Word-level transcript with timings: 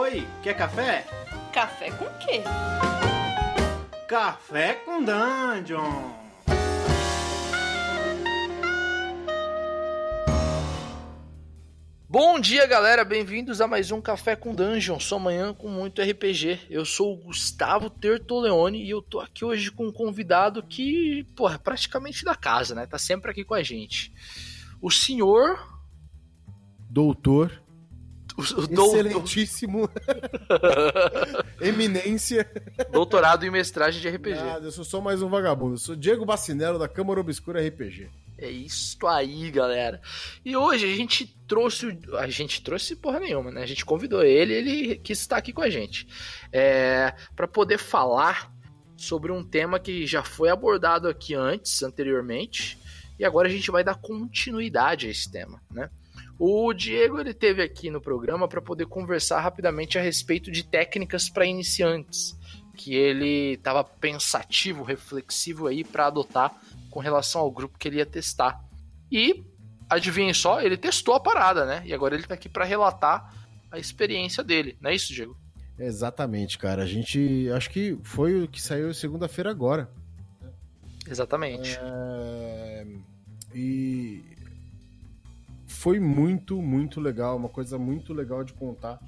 Oi, 0.00 0.24
quer 0.44 0.54
café? 0.54 1.04
Café 1.52 1.90
com 1.90 2.04
quê? 2.20 2.44
Café 4.06 4.74
com 4.74 5.02
Dungeon! 5.02 6.12
Bom 12.08 12.38
dia, 12.38 12.64
galera. 12.64 13.04
Bem-vindos 13.04 13.60
a 13.60 13.66
mais 13.66 13.90
um 13.90 14.00
Café 14.00 14.36
com 14.36 14.54
Dungeon. 14.54 15.00
Sua 15.00 15.18
manhã 15.18 15.52
com 15.52 15.68
muito 15.68 16.00
RPG. 16.00 16.60
Eu 16.70 16.84
sou 16.84 17.14
o 17.14 17.16
Gustavo 17.16 17.90
Tertoleone 17.90 18.80
e 18.80 18.90
eu 18.90 19.02
tô 19.02 19.18
aqui 19.18 19.44
hoje 19.44 19.72
com 19.72 19.88
um 19.88 19.92
convidado 19.92 20.62
que, 20.62 21.24
porra, 21.34 21.56
é 21.56 21.58
praticamente 21.58 22.24
da 22.24 22.36
casa, 22.36 22.72
né? 22.72 22.86
Tá 22.86 22.98
sempre 22.98 23.32
aqui 23.32 23.42
com 23.42 23.54
a 23.54 23.64
gente. 23.64 24.14
O 24.80 24.92
senhor. 24.92 25.58
Doutor. 26.88 27.67
O, 28.38 28.42
Excelentíssimo. 28.42 29.90
Eminência. 31.60 32.48
doutorado 32.92 33.44
em 33.44 33.50
mestragem 33.50 34.00
de 34.00 34.08
RPG. 34.08 34.36
Nada, 34.36 34.66
eu 34.66 34.70
sou 34.70 34.84
só 34.84 35.00
mais 35.00 35.20
um 35.20 35.28
vagabundo. 35.28 35.74
Eu 35.74 35.78
sou 35.78 35.96
Diego 35.96 36.24
Bacinello 36.24 36.78
da 36.78 36.86
Câmara 36.86 37.18
Obscura 37.18 37.60
RPG. 37.60 38.08
É 38.38 38.48
isso 38.48 39.04
aí, 39.08 39.50
galera. 39.50 40.00
E 40.44 40.56
hoje 40.56 40.84
a 40.86 40.96
gente 40.96 41.36
trouxe. 41.48 41.98
A 42.16 42.28
gente 42.28 42.62
trouxe 42.62 42.94
porra 42.94 43.18
nenhuma, 43.18 43.50
né? 43.50 43.60
A 43.60 43.66
gente 43.66 43.84
convidou 43.84 44.22
ele 44.22 44.54
ele 44.54 44.96
quis 44.98 45.18
estar 45.18 45.36
aqui 45.36 45.52
com 45.52 45.62
a 45.62 45.68
gente. 45.68 46.06
É, 46.52 47.12
para 47.34 47.48
poder 47.48 47.78
falar 47.78 48.52
sobre 48.96 49.32
um 49.32 49.42
tema 49.42 49.80
que 49.80 50.06
já 50.06 50.22
foi 50.22 50.48
abordado 50.48 51.08
aqui 51.08 51.34
antes, 51.34 51.82
anteriormente. 51.82 52.78
E 53.18 53.24
agora 53.24 53.48
a 53.48 53.50
gente 53.50 53.72
vai 53.72 53.82
dar 53.82 53.96
continuidade 53.96 55.08
a 55.08 55.10
esse 55.10 55.28
tema, 55.28 55.60
né? 55.68 55.90
O 56.38 56.72
Diego 56.72 57.18
ele 57.18 57.34
teve 57.34 57.62
aqui 57.62 57.90
no 57.90 58.00
programa 58.00 58.46
para 58.46 58.62
poder 58.62 58.86
conversar 58.86 59.40
rapidamente 59.40 59.98
a 59.98 60.02
respeito 60.02 60.50
de 60.50 60.62
técnicas 60.62 61.28
para 61.28 61.44
iniciantes, 61.44 62.38
que 62.76 62.94
ele 62.94 63.54
estava 63.54 63.82
pensativo, 63.82 64.84
reflexivo 64.84 65.66
aí 65.66 65.82
para 65.82 66.06
adotar 66.06 66.54
com 66.90 67.00
relação 67.00 67.40
ao 67.40 67.50
grupo 67.50 67.76
que 67.76 67.88
ele 67.88 67.96
ia 67.96 68.06
testar. 68.06 68.62
E 69.10 69.44
adivinhem 69.90 70.32
só, 70.32 70.60
ele 70.60 70.76
testou 70.76 71.14
a 71.14 71.20
parada, 71.20 71.64
né? 71.64 71.82
E 71.84 71.92
agora 71.92 72.14
ele 72.14 72.26
tá 72.26 72.34
aqui 72.34 72.48
para 72.48 72.64
relatar 72.64 73.34
a 73.70 73.78
experiência 73.78 74.44
dele, 74.44 74.76
não 74.80 74.90
é 74.90 74.94
isso, 74.94 75.12
Diego? 75.12 75.36
Exatamente, 75.78 76.58
cara. 76.58 76.82
A 76.82 76.86
gente. 76.86 77.48
Acho 77.54 77.70
que 77.70 77.96
foi 78.02 78.42
o 78.42 78.48
que 78.48 78.60
saiu 78.60 78.92
segunda-feira 78.92 79.50
agora. 79.50 79.88
Exatamente. 81.08 81.78
É, 81.80 82.86
E. 83.54 84.37
Foi 85.78 86.00
muito, 86.00 86.60
muito 86.60 87.00
legal. 87.00 87.36
Uma 87.36 87.48
coisa 87.48 87.78
muito 87.78 88.12
legal 88.12 88.42
de 88.42 88.52
contar. 88.52 88.98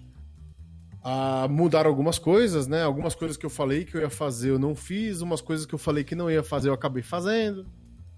Ah, 1.02 1.48
mudaram 1.50 1.90
algumas 1.90 2.16
coisas, 2.16 2.68
né? 2.68 2.84
Algumas 2.84 3.12
coisas 3.12 3.36
que 3.36 3.44
eu 3.44 3.50
falei 3.50 3.84
que 3.84 3.96
eu 3.96 4.00
ia 4.00 4.08
fazer 4.08 4.50
eu 4.50 4.58
não 4.58 4.76
fiz. 4.76 5.20
Umas 5.20 5.40
coisas 5.40 5.66
que 5.66 5.74
eu 5.74 5.78
falei 5.80 6.04
que 6.04 6.14
não 6.14 6.30
ia 6.30 6.44
fazer 6.44 6.68
eu 6.68 6.72
acabei 6.72 7.02
fazendo. 7.02 7.66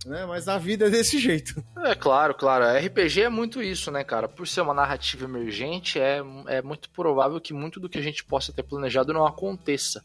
Né? 0.04 0.26
Mas 0.26 0.48
a 0.48 0.58
vida 0.58 0.88
é 0.88 0.90
desse 0.90 1.16
jeito. 1.18 1.64
É 1.78 1.94
claro, 1.94 2.34
claro. 2.34 2.66
RPG 2.86 3.22
é 3.22 3.28
muito 3.30 3.62
isso, 3.62 3.90
né, 3.90 4.04
cara? 4.04 4.28
Por 4.28 4.46
ser 4.46 4.60
uma 4.60 4.74
narrativa 4.74 5.24
emergente, 5.24 5.98
é, 5.98 6.22
é 6.46 6.60
muito 6.60 6.90
provável 6.90 7.40
que 7.40 7.54
muito 7.54 7.80
do 7.80 7.88
que 7.88 7.96
a 7.96 8.02
gente 8.02 8.22
possa 8.22 8.52
ter 8.52 8.64
planejado 8.64 9.14
não 9.14 9.24
aconteça, 9.24 10.04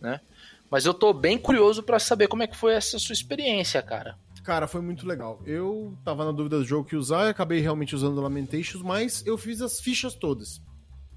né? 0.00 0.20
Mas 0.70 0.86
eu 0.86 0.94
tô 0.94 1.12
bem 1.12 1.36
curioso 1.36 1.82
para 1.82 1.98
saber 1.98 2.28
como 2.28 2.44
é 2.44 2.46
que 2.46 2.56
foi 2.56 2.72
essa 2.72 3.00
sua 3.00 3.14
experiência, 3.14 3.82
cara. 3.82 4.16
Cara, 4.44 4.66
foi 4.66 4.80
muito 4.80 5.06
legal. 5.06 5.40
Eu 5.44 5.96
tava 6.04 6.24
na 6.24 6.32
dúvida 6.32 6.58
do 6.58 6.64
jogo 6.64 6.88
que 6.88 6.96
usar, 6.96 7.24
eu 7.24 7.30
acabei 7.30 7.60
realmente 7.60 7.94
usando 7.94 8.20
Lamentations, 8.20 8.82
mas 8.82 9.24
eu 9.26 9.36
fiz 9.38 9.60
as 9.60 9.80
fichas 9.80 10.14
todas. 10.14 10.60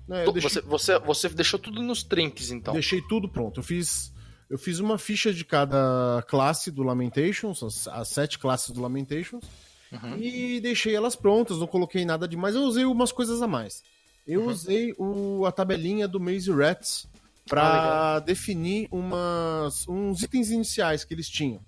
Né, 0.08 0.26
deixei, 0.26 0.42
Você, 0.42 0.62
você, 0.62 1.00
você 1.00 1.30
deixou 1.30 1.58
tudo 1.58 1.82
nos 1.82 2.04
trinques, 2.04 2.52
então. 2.52 2.74
deixei 2.74 3.02
tudo 3.02 3.30
pronto. 3.30 3.60
Eu 3.62 3.64
fiz, 3.64 4.12
eu 4.50 4.58
fiz 4.58 4.80
uma 4.80 4.98
ficha 4.98 5.34
de 5.34 5.46
cada 5.46 6.24
classe 6.28 6.70
do 6.70 6.84
Lamentations, 6.84 7.64
as, 7.64 7.88
as 7.88 8.10
sete 8.10 8.38
classes 8.38 8.72
do 8.72 8.82
Lamentations, 8.82 9.44
Uhum. 9.92 10.18
e 10.18 10.60
deixei 10.60 10.96
elas 10.96 11.16
prontas, 11.16 11.60
não 11.60 11.68
coloquei 11.68 12.04
nada 12.04 12.28
demais. 12.28 12.56
Eu 12.56 12.64
usei 12.64 12.84
umas 12.84 13.12
coisas 13.12 13.42
a 13.44 13.48
mais. 13.48 13.84
Eu 14.28 14.42
Uhum. 14.42 14.48
usei 14.48 14.94
o, 14.98 15.46
a 15.46 15.52
tabelinha 15.52 16.08
do 16.08 16.20
Maze 16.20 16.52
Rats 16.52 17.08
Ah, 17.46 17.50
para 17.50 18.20
definir 18.22 18.88
umas, 18.92 19.88
uns 19.88 20.24
itens 20.24 20.50
iniciais 20.50 21.04
que 21.06 21.14
eles 21.14 21.30
tinham. 21.30 21.62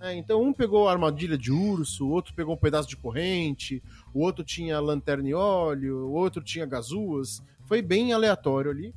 É, 0.00 0.14
então 0.14 0.42
um 0.42 0.52
pegou 0.52 0.88
armadilha 0.88 1.36
de 1.36 1.52
urso, 1.52 2.06
o 2.06 2.10
outro 2.10 2.32
pegou 2.34 2.54
um 2.54 2.58
pedaço 2.58 2.88
de 2.88 2.96
corrente, 2.96 3.82
o 4.14 4.20
outro 4.20 4.42
tinha 4.42 4.80
lanterna 4.80 5.28
e 5.28 5.34
óleo, 5.34 6.06
o 6.06 6.12
outro 6.12 6.42
tinha 6.42 6.64
gazuas. 6.64 7.42
Foi 7.66 7.82
bem 7.82 8.12
aleatório 8.12 8.70
ali. 8.70 8.94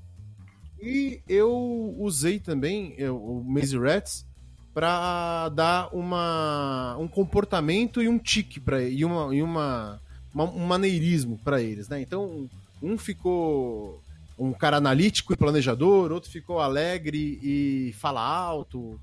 E 0.81 1.21
eu 1.27 1.95
usei 1.99 2.39
também 2.39 2.93
eu, 2.97 3.17
o 3.17 3.43
Maze 3.43 3.77
Rats 3.77 4.25
para 4.73 5.49
dar 5.49 5.89
uma, 5.93 6.95
um 6.97 7.07
comportamento 7.07 8.01
e 8.01 8.07
um 8.07 8.17
tique 8.17 8.59
para 8.59 8.81
e 8.81 9.05
uma, 9.05 9.35
e 9.35 9.41
uma, 9.41 10.01
uma- 10.33 10.49
um 10.51 10.65
maneirismo 10.65 11.37
para 11.43 11.61
eles, 11.61 11.87
né? 11.89 12.01
Então 12.01 12.49
um 12.81 12.97
ficou 12.97 14.01
um 14.37 14.51
cara 14.51 14.77
analítico 14.77 15.31
e 15.31 15.37
planejador, 15.37 16.11
outro 16.11 16.29
ficou 16.31 16.59
alegre 16.59 17.39
e 17.43 17.93
fala 17.99 18.21
alto. 18.21 18.99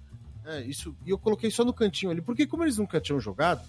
É, 0.50 0.62
isso, 0.62 0.96
e 1.06 1.10
eu 1.10 1.18
coloquei 1.18 1.48
só 1.48 1.64
no 1.64 1.72
cantinho 1.72 2.10
ali, 2.10 2.20
porque 2.20 2.44
como 2.44 2.64
eles 2.64 2.76
nunca 2.76 3.00
tinham 3.00 3.20
jogado, 3.20 3.64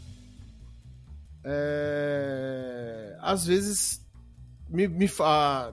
é, 1.43 3.15
às 3.19 3.45
vezes 3.45 4.03
me, 4.67 4.87
me 4.87 5.07
a, 5.19 5.71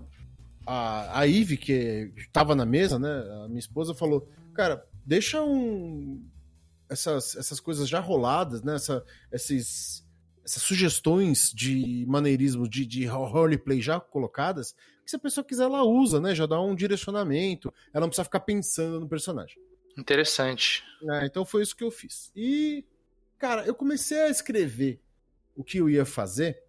a, 0.66 1.20
a 1.20 1.26
Ive, 1.26 1.56
que 1.56 2.12
estava 2.19 2.54
na 2.54 2.66
mesa, 2.66 2.98
né? 2.98 3.08
A 3.44 3.48
minha 3.48 3.58
esposa 3.58 3.94
falou, 3.94 4.28
cara, 4.52 4.84
deixa 5.06 5.42
um 5.42 6.22
essas, 6.91 7.36
essas 7.36 7.58
coisas 7.58 7.88
já 7.88 8.00
roladas, 8.00 8.62
né? 8.62 8.75
Essa, 8.75 9.02
esses, 9.32 10.06
essas 10.44 10.62
sugestões 10.62 11.50
de 11.54 12.04
maneirismo, 12.06 12.69
de, 12.69 12.84
de 12.84 13.06
roleplay 13.06 13.80
já 13.80 13.98
colocadas, 13.98 14.75
que 15.04 15.10
se 15.10 15.16
a 15.16 15.20
pessoa 15.20 15.42
quiser, 15.42 15.64
ela 15.64 15.84
usa, 15.84 16.20
né? 16.20 16.34
Já 16.34 16.44
dá 16.44 16.60
um 16.60 16.75
direcionamento, 16.75 17.72
ela 17.94 18.02
não 18.02 18.08
precisa 18.08 18.25
ficar 18.25 18.40
pensando 18.40 19.00
no 19.00 19.08
personagem. 19.08 19.56
Interessante. 19.98 20.84
É, 21.10 21.26
então 21.26 21.44
foi 21.44 21.62
isso 21.62 21.75
que 21.75 21.82
eu 21.82 21.91
fiz. 21.91 22.31
E, 22.34 22.84
cara, 23.36 23.66
eu 23.66 23.75
comecei 23.75 24.20
a 24.20 24.28
escrever 24.28 25.00
o 25.56 25.64
que 25.64 25.78
eu 25.78 25.91
ia 25.91 26.04
fazer. 26.04 26.62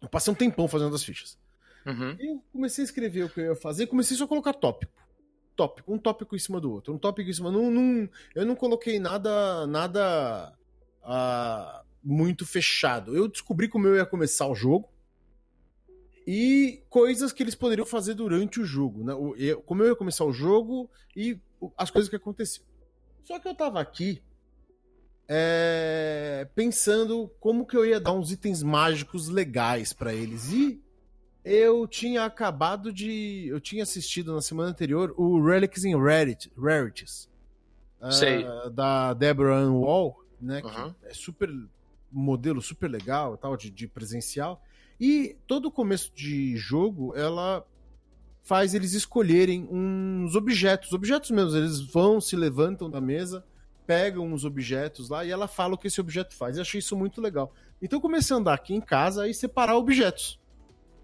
Eu 0.00 0.08
passei 0.08 0.32
um 0.32 0.36
tempão 0.36 0.68
fazendo 0.68 0.94
as 0.94 1.02
fichas. 1.02 1.36
Uhum. 1.84 2.16
Eu 2.20 2.44
comecei 2.52 2.82
a 2.82 2.86
escrever 2.86 3.24
o 3.24 3.28
que 3.28 3.40
eu 3.40 3.46
ia 3.46 3.56
fazer, 3.56 3.86
comecei 3.88 4.16
só 4.16 4.24
a 4.24 4.28
colocar 4.28 4.52
tópico. 4.52 4.92
Tópico, 5.56 5.92
um 5.92 5.98
tópico 5.98 6.36
em 6.36 6.38
cima 6.38 6.60
do 6.60 6.70
outro, 6.70 6.94
um 6.94 6.98
tópico 6.98 7.28
em 7.28 7.32
cima. 7.32 7.50
Não, 7.50 7.70
não, 7.70 8.08
eu 8.34 8.46
não 8.46 8.54
coloquei 8.54 9.00
nada, 9.00 9.66
nada 9.66 10.56
ah, 11.02 11.82
muito 12.02 12.46
fechado. 12.46 13.16
Eu 13.16 13.28
descobri 13.28 13.68
como 13.68 13.88
eu 13.88 13.96
ia 13.96 14.06
começar 14.06 14.46
o 14.46 14.54
jogo 14.54 14.88
e 16.32 16.82
coisas 16.88 17.32
que 17.32 17.42
eles 17.42 17.56
poderiam 17.56 17.84
fazer 17.86 18.14
durante 18.14 18.60
o 18.60 18.64
jogo, 18.64 19.02
né? 19.02 19.12
O- 19.14 19.34
eu- 19.34 19.60
como 19.62 19.82
eu 19.82 19.88
ia 19.88 19.96
começar 19.96 20.24
o 20.24 20.32
jogo 20.32 20.88
e 21.16 21.36
o- 21.60 21.72
as 21.76 21.90
coisas 21.90 22.08
que 22.08 22.14
aconteciam. 22.14 22.64
Só 23.24 23.38
que 23.40 23.48
eu 23.48 23.54
tava 23.54 23.80
aqui 23.80 24.22
é, 25.28 26.46
pensando 26.54 27.30
como 27.40 27.64
que 27.66 27.76
eu 27.76 27.84
ia 27.86 28.00
dar 28.00 28.12
uns 28.12 28.32
itens 28.32 28.62
mágicos 28.62 29.28
legais 29.28 29.92
pra 29.92 30.12
eles 30.14 30.52
e 30.52 30.80
eu 31.44 31.86
tinha 31.86 32.24
acabado 32.24 32.92
de. 32.92 33.46
Eu 33.48 33.60
tinha 33.60 33.82
assistido 33.82 34.34
na 34.34 34.40
semana 34.42 34.70
anterior 34.70 35.14
o 35.16 35.40
Relics 35.44 35.84
in 35.84 35.96
Rarit- 35.96 36.50
Rarities. 36.56 37.28
Sei. 38.12 38.44
da 38.72 39.12
Deborah 39.12 39.58
Ann 39.58 39.72
Wall, 39.74 40.24
né? 40.40 40.62
Uhum. 40.64 40.92
Que 40.94 41.06
é 41.08 41.14
super. 41.14 41.50
modelo 42.12 42.60
super 42.62 42.88
legal 42.90 43.34
e 43.34 43.38
tal, 43.38 43.56
de, 43.56 43.70
de 43.70 43.86
presencial. 43.86 44.60
E 45.00 45.36
todo 45.46 45.70
começo 45.70 46.12
de 46.14 46.56
jogo, 46.56 47.14
ela 47.16 47.64
faz 48.42 48.74
eles 48.74 48.92
escolherem 48.92 49.66
uns 49.70 50.34
objetos. 50.34 50.92
Objetos 50.92 51.30
mesmo, 51.30 51.56
eles 51.56 51.80
vão, 51.80 52.20
se 52.20 52.36
levantam 52.36 52.90
da 52.90 53.00
mesa, 53.00 53.44
pegam 53.86 54.26
uns 54.30 54.44
objetos 54.44 55.08
lá 55.08 55.24
e 55.24 55.30
ela 55.30 55.48
fala 55.48 55.74
o 55.74 55.78
que 55.78 55.86
esse 55.88 56.00
objeto 56.00 56.34
faz. 56.34 56.56
Eu 56.56 56.62
achei 56.62 56.78
isso 56.80 56.96
muito 56.96 57.20
legal. 57.20 57.52
Então 57.80 57.96
eu 57.96 58.00
comecei 58.00 58.34
a 58.36 58.38
andar 58.38 58.54
aqui 58.54 58.74
em 58.74 58.80
casa 58.80 59.26
e 59.28 59.32
separar 59.34 59.76
objetos. 59.76 60.38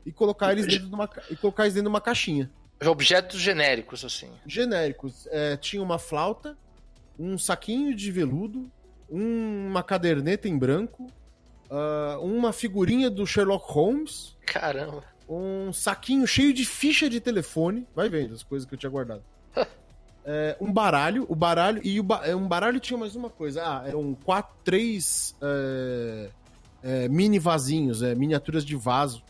E 0.05 0.13
colocar 0.13 0.53
eles 0.53 0.67
dentro 0.67 0.89
de 0.89 0.95
uma, 0.95 1.11
e 1.31 1.37
colocar 1.37 1.65
eles 1.65 1.75
dentro 1.75 1.89
de 1.89 1.93
uma 1.95 2.01
caixinha. 2.01 2.51
Objetos 2.87 3.41
genéricos, 3.41 4.05
assim. 4.05 4.31
Genéricos. 4.47 5.27
É, 5.31 5.57
tinha 5.57 5.83
uma 5.83 5.99
flauta, 5.99 6.57
um 7.19 7.37
saquinho 7.39 7.95
de 7.95 8.13
veludo, 8.13 8.71
um- 9.11 9.67
uma 9.69 9.83
caderneta 9.83 10.47
em 10.49 10.57
branco, 10.57 11.11
ah, 11.71 12.19
uma 12.21 12.53
figurinha 12.53 13.09
do 13.11 13.27
Sherlock 13.27 13.65
Holmes, 13.73 14.37
Caramba. 14.47 15.03
um 15.29 15.73
saquinho 15.73 16.27
cheio 16.27 16.53
de 16.55 16.65
ficha 16.65 17.09
de 17.11 17.21
telefone. 17.21 17.87
Vai 17.95 18.09
vendo 18.09 18.35
as 18.35 18.43
coisas 18.43 18.67
que 18.69 18.75
eu 18.75 18.79
tinha 18.79 18.91
guardado. 18.91 19.23
É, 20.29 20.57
um 20.61 20.73
baralho, 20.73 21.25
o 21.29 21.37
baralho. 21.37 21.81
E 21.85 22.01
o 22.01 22.03
ba- 22.03 22.23
é, 22.27 22.35
um 22.35 22.49
baralho 22.49 22.81
tinha 22.81 22.99
mais 22.99 23.15
uma 23.15 23.31
coisa. 23.31 23.63
Ah, 23.65 23.85
eram 23.87 24.13
quatro, 24.13 24.57
três 24.65 25.37
é, 25.41 26.31
é, 26.83 27.09
mini 27.09 27.39
vasinhos, 27.39 28.03
é, 28.03 28.13
miniaturas 28.13 28.65
de 28.65 28.75
vaso. 28.75 29.23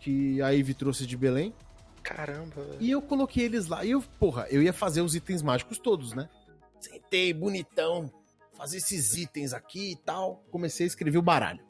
Que 0.00 0.42
a 0.42 0.50
Ivy 0.50 0.74
trouxe 0.74 1.06
de 1.06 1.16
Belém. 1.16 1.54
Caramba. 2.02 2.62
E 2.78 2.90
eu 2.90 3.00
coloquei 3.00 3.46
eles 3.46 3.68
lá. 3.68 3.86
E 3.86 3.92
eu, 3.92 4.04
porra, 4.20 4.46
eu 4.50 4.62
ia 4.62 4.70
fazer 4.74 5.00
os 5.00 5.14
itens 5.14 5.40
mágicos 5.40 5.78
todos, 5.78 6.12
né? 6.12 6.28
Sentei, 6.78 7.32
bonitão. 7.32 8.10
Fazer 8.56 8.78
esses 8.78 9.16
itens 9.16 9.52
aqui 9.52 9.92
e 9.92 9.96
tal. 9.96 10.42
Comecei 10.50 10.84
a 10.84 10.88
escrever 10.88 11.18
o 11.18 11.22
baralho. 11.22 11.60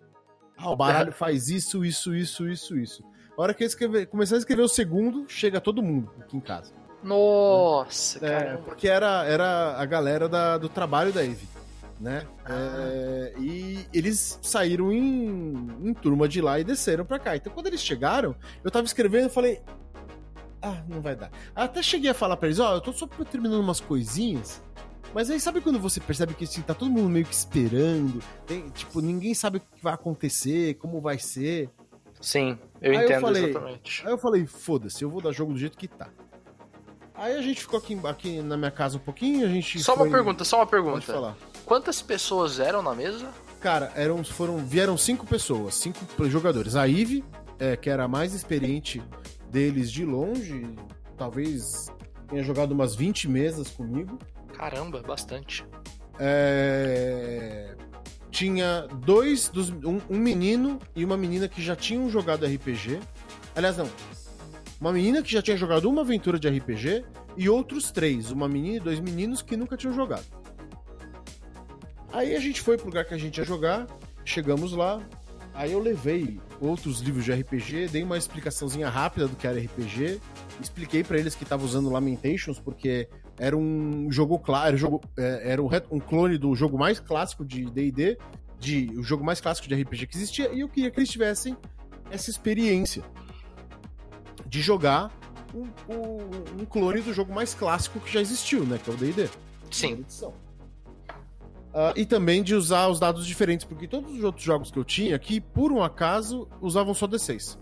Ah, 0.56 0.70
o 0.70 0.76
baralho 0.76 1.12
faz 1.12 1.48
isso, 1.48 1.84
isso, 1.84 2.14
isso, 2.14 2.48
isso, 2.48 2.78
isso. 2.78 3.04
A 3.36 3.42
hora 3.42 3.52
que 3.52 3.62
eu 3.62 3.66
escrever, 3.66 4.06
comecei 4.06 4.36
a 4.36 4.38
escrever 4.38 4.62
o 4.62 4.68
segundo, 4.68 5.26
chega 5.28 5.60
todo 5.60 5.82
mundo 5.82 6.10
aqui 6.20 6.36
em 6.36 6.40
casa. 6.40 6.72
Nossa, 7.02 8.24
É, 8.24 8.30
caramba. 8.38 8.62
porque 8.62 8.88
era, 8.88 9.24
era 9.24 9.76
a 9.76 9.84
galera 9.84 10.28
da- 10.28 10.56
do 10.56 10.68
trabalho 10.68 11.12
da 11.12 11.22
Eve, 11.24 11.46
né? 12.00 12.26
É, 12.48 13.34
e 13.38 13.86
eles 13.92 14.38
saíram 14.42 14.90
em, 14.90 15.68
em 15.84 15.92
turma 15.94 16.26
de 16.26 16.40
lá 16.40 16.58
e 16.58 16.64
desceram 16.64 17.04
pra 17.04 17.18
cá. 17.18 17.36
Então 17.36 17.52
quando 17.52 17.66
eles 17.66 17.82
chegaram, 17.82 18.34
eu 18.64 18.70
tava 18.70 18.86
escrevendo 18.86 19.26
e 19.26 19.30
falei. 19.30 19.60
Ah, 20.62 20.82
não 20.88 21.00
vai 21.02 21.14
dar. 21.14 21.30
Até 21.54 21.82
cheguei 21.82 22.10
a 22.10 22.14
falar 22.14 22.36
pra 22.38 22.48
eles, 22.48 22.58
ó, 22.58 22.74
eu 22.74 22.80
tô 22.80 22.92
só 22.92 23.06
terminando 23.30 23.60
umas 23.60 23.78
coisinhas. 23.80 24.62
Mas 25.16 25.30
aí 25.30 25.40
sabe 25.40 25.62
quando 25.62 25.80
você 25.80 25.98
percebe 25.98 26.34
que 26.34 26.44
assim, 26.44 26.60
tá 26.60 26.74
todo 26.74 26.90
mundo 26.90 27.08
meio 27.08 27.24
que 27.24 27.32
esperando? 27.32 28.22
Tem, 28.46 28.68
tipo, 28.68 29.00
ninguém 29.00 29.32
sabe 29.32 29.56
o 29.56 29.60
que 29.62 29.82
vai 29.82 29.94
acontecer, 29.94 30.74
como 30.74 31.00
vai 31.00 31.18
ser. 31.18 31.70
Sim, 32.20 32.58
eu 32.82 32.90
Aí 32.92 32.98
eu 32.98 33.04
entendo 33.04 33.20
falei- 33.22 33.44
exatamente. 33.48 34.02
Aí 34.06 34.12
eu 34.12 34.18
falei, 34.18 34.44
foda-se, 34.46 35.02
eu 35.02 35.08
vou 35.08 35.22
dar 35.22 35.32
jogo 35.32 35.54
do 35.54 35.58
jeito 35.58 35.78
que 35.78 35.88
tá. 35.88 36.10
Aí 37.14 37.34
a 37.34 37.40
gente 37.40 37.62
ficou 37.62 37.78
aqui, 37.78 37.98
aqui 38.04 38.42
na 38.42 38.58
minha 38.58 38.70
casa 38.70 38.98
um 38.98 39.00
pouquinho, 39.00 39.46
a 39.46 39.48
gente. 39.48 39.80
Só 39.80 39.96
foi- 39.96 40.06
uma 40.06 40.12
pergunta, 40.14 40.44
só 40.44 40.58
uma 40.58 40.66
Pode 40.66 40.82
pergunta. 40.84 41.06
falar. 41.10 41.36
Quantas 41.64 42.02
pessoas 42.02 42.60
eram 42.60 42.82
na 42.82 42.94
mesa? 42.94 43.26
Cara, 43.58 43.90
eram, 43.96 44.22
foram, 44.22 44.58
vieram 44.58 44.98
cinco 44.98 45.26
pessoas, 45.26 45.76
cinco 45.76 45.98
jogadores. 46.28 46.76
A 46.76 46.86
Ive, 46.86 47.24
é, 47.58 47.74
que 47.74 47.88
era 47.88 48.04
a 48.04 48.08
mais 48.08 48.34
experiente 48.34 49.02
deles 49.48 49.90
de 49.90 50.04
longe, 50.04 50.76
talvez 51.16 51.86
tenha 52.28 52.42
jogado 52.44 52.72
umas 52.72 52.94
20 52.94 53.26
mesas 53.30 53.70
comigo. 53.70 54.18
Caramba, 54.56 55.02
bastante. 55.02 55.64
É, 56.18 57.74
Tinha 58.30 58.86
dois, 59.04 59.48
dos, 59.48 59.70
um, 59.70 60.00
um 60.08 60.18
menino 60.18 60.78
e 60.94 61.04
uma 61.04 61.16
menina 61.16 61.46
que 61.48 61.62
já 61.62 61.76
tinham 61.76 62.08
jogado 62.08 62.46
RPG. 62.46 63.00
Aliás, 63.54 63.76
não. 63.76 63.88
Uma 64.80 64.92
menina 64.92 65.22
que 65.22 65.32
já 65.32 65.40
tinha 65.40 65.56
jogado 65.56 65.88
uma 65.88 66.02
aventura 66.02 66.38
de 66.38 66.48
RPG 66.48 67.04
e 67.36 67.48
outros 67.48 67.90
três, 67.90 68.30
uma 68.30 68.48
menina 68.48 68.76
e 68.76 68.80
dois 68.80 69.00
meninos 69.00 69.42
que 69.42 69.56
nunca 69.56 69.76
tinham 69.76 69.94
jogado. 69.94 70.24
Aí 72.12 72.34
a 72.34 72.40
gente 72.40 72.60
foi 72.60 72.76
pro 72.76 72.86
lugar 72.86 73.04
que 73.04 73.14
a 73.14 73.18
gente 73.18 73.38
ia 73.38 73.44
jogar, 73.44 73.86
chegamos 74.24 74.72
lá, 74.72 75.02
aí 75.54 75.72
eu 75.72 75.80
levei 75.80 76.40
outros 76.60 77.00
livros 77.00 77.24
de 77.24 77.32
RPG, 77.32 77.88
dei 77.88 78.02
uma 78.02 78.16
explicaçãozinha 78.16 78.88
rápida 78.88 79.28
do 79.28 79.36
que 79.36 79.46
era 79.46 79.58
RPG, 79.58 80.20
expliquei 80.62 81.04
pra 81.04 81.18
eles 81.18 81.34
que 81.34 81.44
tava 81.44 81.64
usando 81.64 81.90
Lamentations 81.90 82.58
porque 82.58 83.08
era 83.38 83.56
um 83.56 84.10
jogo 84.10 84.38
claro, 84.38 84.76
jogo, 84.76 85.00
é, 85.18 85.52
era 85.52 85.62
um, 85.62 85.68
um 85.90 86.00
clone 86.00 86.38
do 86.38 86.54
jogo 86.54 86.78
mais 86.78 86.98
clássico 87.00 87.44
de 87.44 87.64
D&D, 87.66 88.18
de 88.58 88.90
o 88.96 89.02
jogo 89.02 89.24
mais 89.24 89.40
clássico 89.40 89.68
de 89.68 89.74
RPG 89.74 90.06
que 90.06 90.16
existia, 90.16 90.52
e 90.52 90.60
eu 90.60 90.68
queria 90.68 90.90
que 90.90 90.98
eles 90.98 91.10
tivessem 91.10 91.56
essa 92.10 92.30
experiência 92.30 93.02
de 94.46 94.60
jogar 94.62 95.10
um, 95.54 95.64
um- 95.92 96.62
um 96.62 96.64
clone 96.64 97.00
do 97.00 97.12
jogo 97.12 97.32
mais 97.34 97.52
clássico 97.54 98.00
que 98.00 98.12
já 98.12 98.20
existiu, 98.20 98.64
né, 98.64 98.78
que 98.82 98.90
é 98.90 98.94
o 98.94 98.96
D&D. 98.96 99.28
Sim. 99.70 100.04
Ah, 101.74 101.92
e 101.94 102.06
também 102.06 102.42
de 102.42 102.54
usar 102.54 102.88
os 102.88 102.98
dados 102.98 103.26
diferentes, 103.26 103.66
porque 103.66 103.86
todos 103.86 104.10
os 104.16 104.24
outros 104.24 104.42
jogos 104.44 104.70
que 104.70 104.78
eu 104.78 104.84
tinha 104.84 105.14
aqui, 105.14 105.40
por 105.40 105.70
um 105.72 105.82
acaso, 105.82 106.48
usavam 106.60 106.94
só 106.94 107.06
D6. 107.06 107.58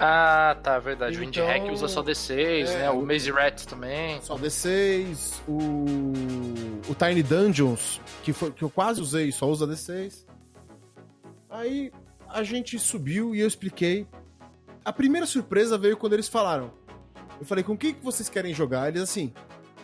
Ah, 0.00 0.56
tá, 0.62 0.78
verdade. 0.78 1.18
O 1.18 1.24
Indie 1.24 1.40
Então, 1.40 1.52
Hack 1.52 1.72
usa 1.72 1.88
só 1.88 2.02
D6, 2.02 2.68
é, 2.68 2.78
né? 2.78 2.90
O 2.90 3.02
Maze 3.02 3.30
Rat 3.30 3.64
também. 3.66 4.20
Só 4.22 4.36
D6, 4.36 5.40
o, 5.48 6.90
o 6.90 6.94
Tiny 6.94 7.22
Dungeons, 7.22 8.00
que, 8.22 8.32
foi, 8.32 8.52
que 8.52 8.62
eu 8.62 8.70
quase 8.70 9.00
usei, 9.00 9.32
só 9.32 9.46
usa 9.48 9.66
D6. 9.66 10.24
Aí 11.50 11.90
a 12.28 12.42
gente 12.42 12.78
subiu 12.78 13.34
e 13.34 13.40
eu 13.40 13.48
expliquei. 13.48 14.06
A 14.84 14.92
primeira 14.92 15.26
surpresa 15.26 15.76
veio 15.76 15.96
quando 15.96 16.12
eles 16.12 16.28
falaram. 16.28 16.72
Eu 17.40 17.46
falei, 17.46 17.64
com 17.64 17.72
o 17.72 17.78
que, 17.78 17.96
vocês 18.02 18.28
querem 18.28 18.54
jogar? 18.54 18.88
Eles 18.88 19.02
assim, 19.02 19.32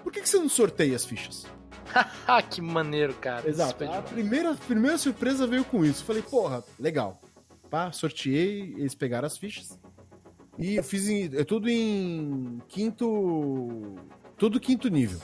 por 0.02 0.12
que, 0.12 0.20
que 0.20 0.28
você 0.28 0.38
não 0.38 0.49
sorteia 0.49 0.94
as 0.94 1.05
fichas? 1.05 1.46
Que 2.50 2.60
maneiro, 2.60 3.14
cara. 3.14 3.49
Exato. 3.49 3.84
A 3.84 4.02
primeira, 4.02 4.55
primeira 4.55 4.99
surpresa 4.99 5.46
veio 5.46 5.64
com 5.64 5.84
isso. 5.84 6.05
Falei, 6.05 6.22
porra, 6.22 6.64
legal. 6.78 7.20
Pá, 7.70 7.93
sorteei, 7.93 8.75
eles 8.76 8.94
pegaram 8.94 9.26
as 9.26 9.38
fichas. 9.38 9.78
E 10.58 10.76
eu 10.76 10.84
fiz 10.84 11.08
em, 11.08 11.30
é 11.36 11.44
tudo 11.44 11.68
em 11.68 12.60
quinto. 12.68 13.96
Tudo 14.36 14.60
quinto 14.60 14.88
nível. 14.88 15.20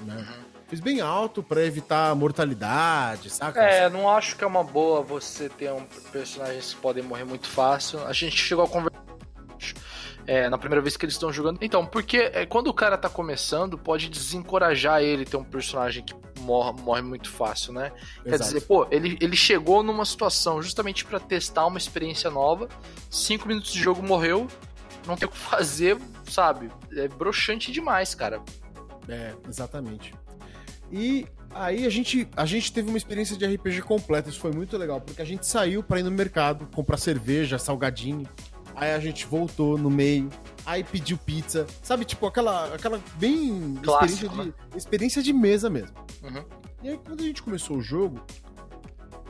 Né? 0.00 0.16
Uhum. 0.16 0.48
Fiz 0.68 0.80
bem 0.80 1.00
alto 1.00 1.42
pra 1.42 1.64
evitar 1.64 2.14
mortalidade, 2.14 3.30
saca? 3.30 3.62
É, 3.62 3.88
não 3.88 4.08
acho 4.08 4.36
que 4.36 4.44
é 4.44 4.46
uma 4.46 4.62
boa 4.62 5.00
você 5.00 5.48
ter 5.48 5.72
um 5.72 5.82
personagens 6.12 6.74
que 6.74 6.80
podem 6.80 7.02
morrer 7.02 7.24
muito 7.24 7.48
fácil. 7.48 8.04
A 8.06 8.12
gente 8.12 8.36
chegou 8.36 8.64
a 8.64 8.68
conversar 8.68 8.98
é, 10.26 10.46
na 10.50 10.58
primeira 10.58 10.82
vez 10.82 10.94
que 10.94 11.06
eles 11.06 11.14
estão 11.14 11.32
jogando. 11.32 11.58
Então, 11.62 11.86
porque 11.86 12.30
é, 12.34 12.44
quando 12.44 12.66
o 12.66 12.74
cara 12.74 12.98
tá 12.98 13.08
começando, 13.08 13.78
pode 13.78 14.10
desencorajar 14.10 15.02
ele 15.02 15.24
ter 15.24 15.38
um 15.38 15.42
personagem 15.42 16.04
que 16.04 16.14
morre, 16.40 16.82
morre 16.82 17.00
muito 17.00 17.30
fácil, 17.30 17.72
né? 17.72 17.90
Quer 18.22 18.34
Exato. 18.34 18.52
dizer, 18.52 18.60
pô, 18.66 18.86
ele, 18.90 19.16
ele 19.22 19.34
chegou 19.34 19.82
numa 19.82 20.04
situação 20.04 20.60
justamente 20.60 21.02
pra 21.06 21.18
testar 21.18 21.64
uma 21.64 21.78
experiência 21.78 22.30
nova, 22.30 22.68
cinco 23.10 23.48
minutos 23.48 23.72
de 23.72 23.80
jogo 23.80 24.02
morreu, 24.02 24.46
não 25.08 25.16
tem 25.16 25.26
o 25.26 25.30
que 25.30 25.38
fazer, 25.38 25.98
sabe? 26.28 26.70
É 26.92 27.08
broxante 27.08 27.72
demais, 27.72 28.14
cara. 28.14 28.42
É, 29.08 29.34
exatamente. 29.48 30.14
E 30.92 31.26
aí 31.50 31.86
a 31.86 31.90
gente, 31.90 32.28
a 32.36 32.44
gente 32.44 32.72
teve 32.72 32.88
uma 32.88 32.98
experiência 32.98 33.36
de 33.36 33.46
RPG 33.46 33.82
completa, 33.82 34.28
isso 34.28 34.38
foi 34.38 34.52
muito 34.52 34.76
legal, 34.76 35.00
porque 35.00 35.20
a 35.20 35.24
gente 35.24 35.46
saiu 35.46 35.82
pra 35.82 35.98
ir 35.98 36.02
no 36.02 36.10
mercado, 36.10 36.68
comprar 36.74 36.96
cerveja, 36.96 37.58
salgadinho. 37.58 38.28
Aí 38.76 38.92
a 38.92 39.00
gente 39.00 39.26
voltou 39.26 39.76
no 39.76 39.90
meio, 39.90 40.28
aí 40.64 40.84
pediu 40.84 41.18
pizza, 41.18 41.66
sabe? 41.82 42.04
Tipo, 42.04 42.26
aquela, 42.26 42.72
aquela 42.72 43.00
bem 43.16 43.74
Clássico, 43.82 44.26
experiência, 44.26 44.54
de, 44.70 44.76
experiência 44.76 45.22
de 45.22 45.32
mesa 45.32 45.68
mesmo. 45.68 45.96
Uhum. 46.22 46.44
E 46.82 46.90
aí 46.90 46.98
quando 47.04 47.20
a 47.20 47.24
gente 47.24 47.42
começou 47.42 47.78
o 47.78 47.82
jogo, 47.82 48.24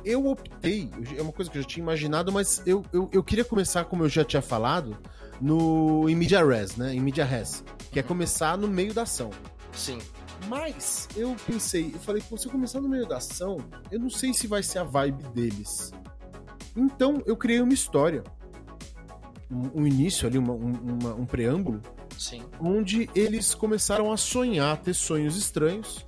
eu 0.05 0.27
optei, 0.27 0.91
é 1.17 1.23
uma 1.23 1.33
coisa 1.33 1.51
que 1.51 1.57
eu 1.57 1.63
já 1.63 1.69
tinha 1.69 1.83
imaginado, 1.83 2.31
mas 2.31 2.63
eu, 2.67 2.85
eu, 2.93 3.09
eu 3.13 3.23
queria 3.23 3.45
começar, 3.45 3.85
como 3.85 4.05
eu 4.05 4.09
já 4.09 4.23
tinha 4.23 4.43
falado, 4.43 4.99
no 5.41 6.09
em 6.09 6.15
Media 6.17 6.45
Res, 6.45 6.77
né? 6.77 6.95
Em 6.95 7.01
Media 7.01 7.25
Res, 7.25 7.65
que 7.93 7.99
é 7.99 8.03
começar 8.03 8.57
no 8.59 8.69
meio 8.69 8.93
da 8.93 9.03
ação. 9.03 9.31
Sim. 9.73 9.99
Mas 10.49 11.09
eu 11.17 11.35
pensei, 11.47 11.91
eu 11.95 11.99
falei, 11.99 12.23
se 12.23 12.47
eu 12.47 12.51
começar 12.53 12.81
no 12.81 12.89
meio 12.89 13.07
da 13.07 13.17
ação, 13.17 13.59
eu 13.91 13.99
não 13.99 14.09
sei 14.11 14.33
se 14.33 14.47
vai 14.47 14.63
ser 14.63 14.79
a 14.79 14.85
vibe 14.85 15.23
deles. 15.35 15.93
Então 16.77 17.23
eu 17.27 17.37
criei 17.37 17.61
uma 17.61 17.73
história. 17.75 18.23
Um, 19.51 19.83
um 19.83 19.87
início 19.87 20.29
ali, 20.29 20.37
uma- 20.39 20.53
um, 20.53 20.73
uma- 21.01 21.15
um 21.15 21.25
preâmbulo, 21.25 21.81
Sim. 22.19 22.43
onde 22.61 23.09
eles 23.15 23.55
começaram 23.55 24.13
a 24.13 24.17
sonhar, 24.17 24.77
ter 24.79 24.95
sonhos 24.95 25.37
estranhos. 25.37 26.07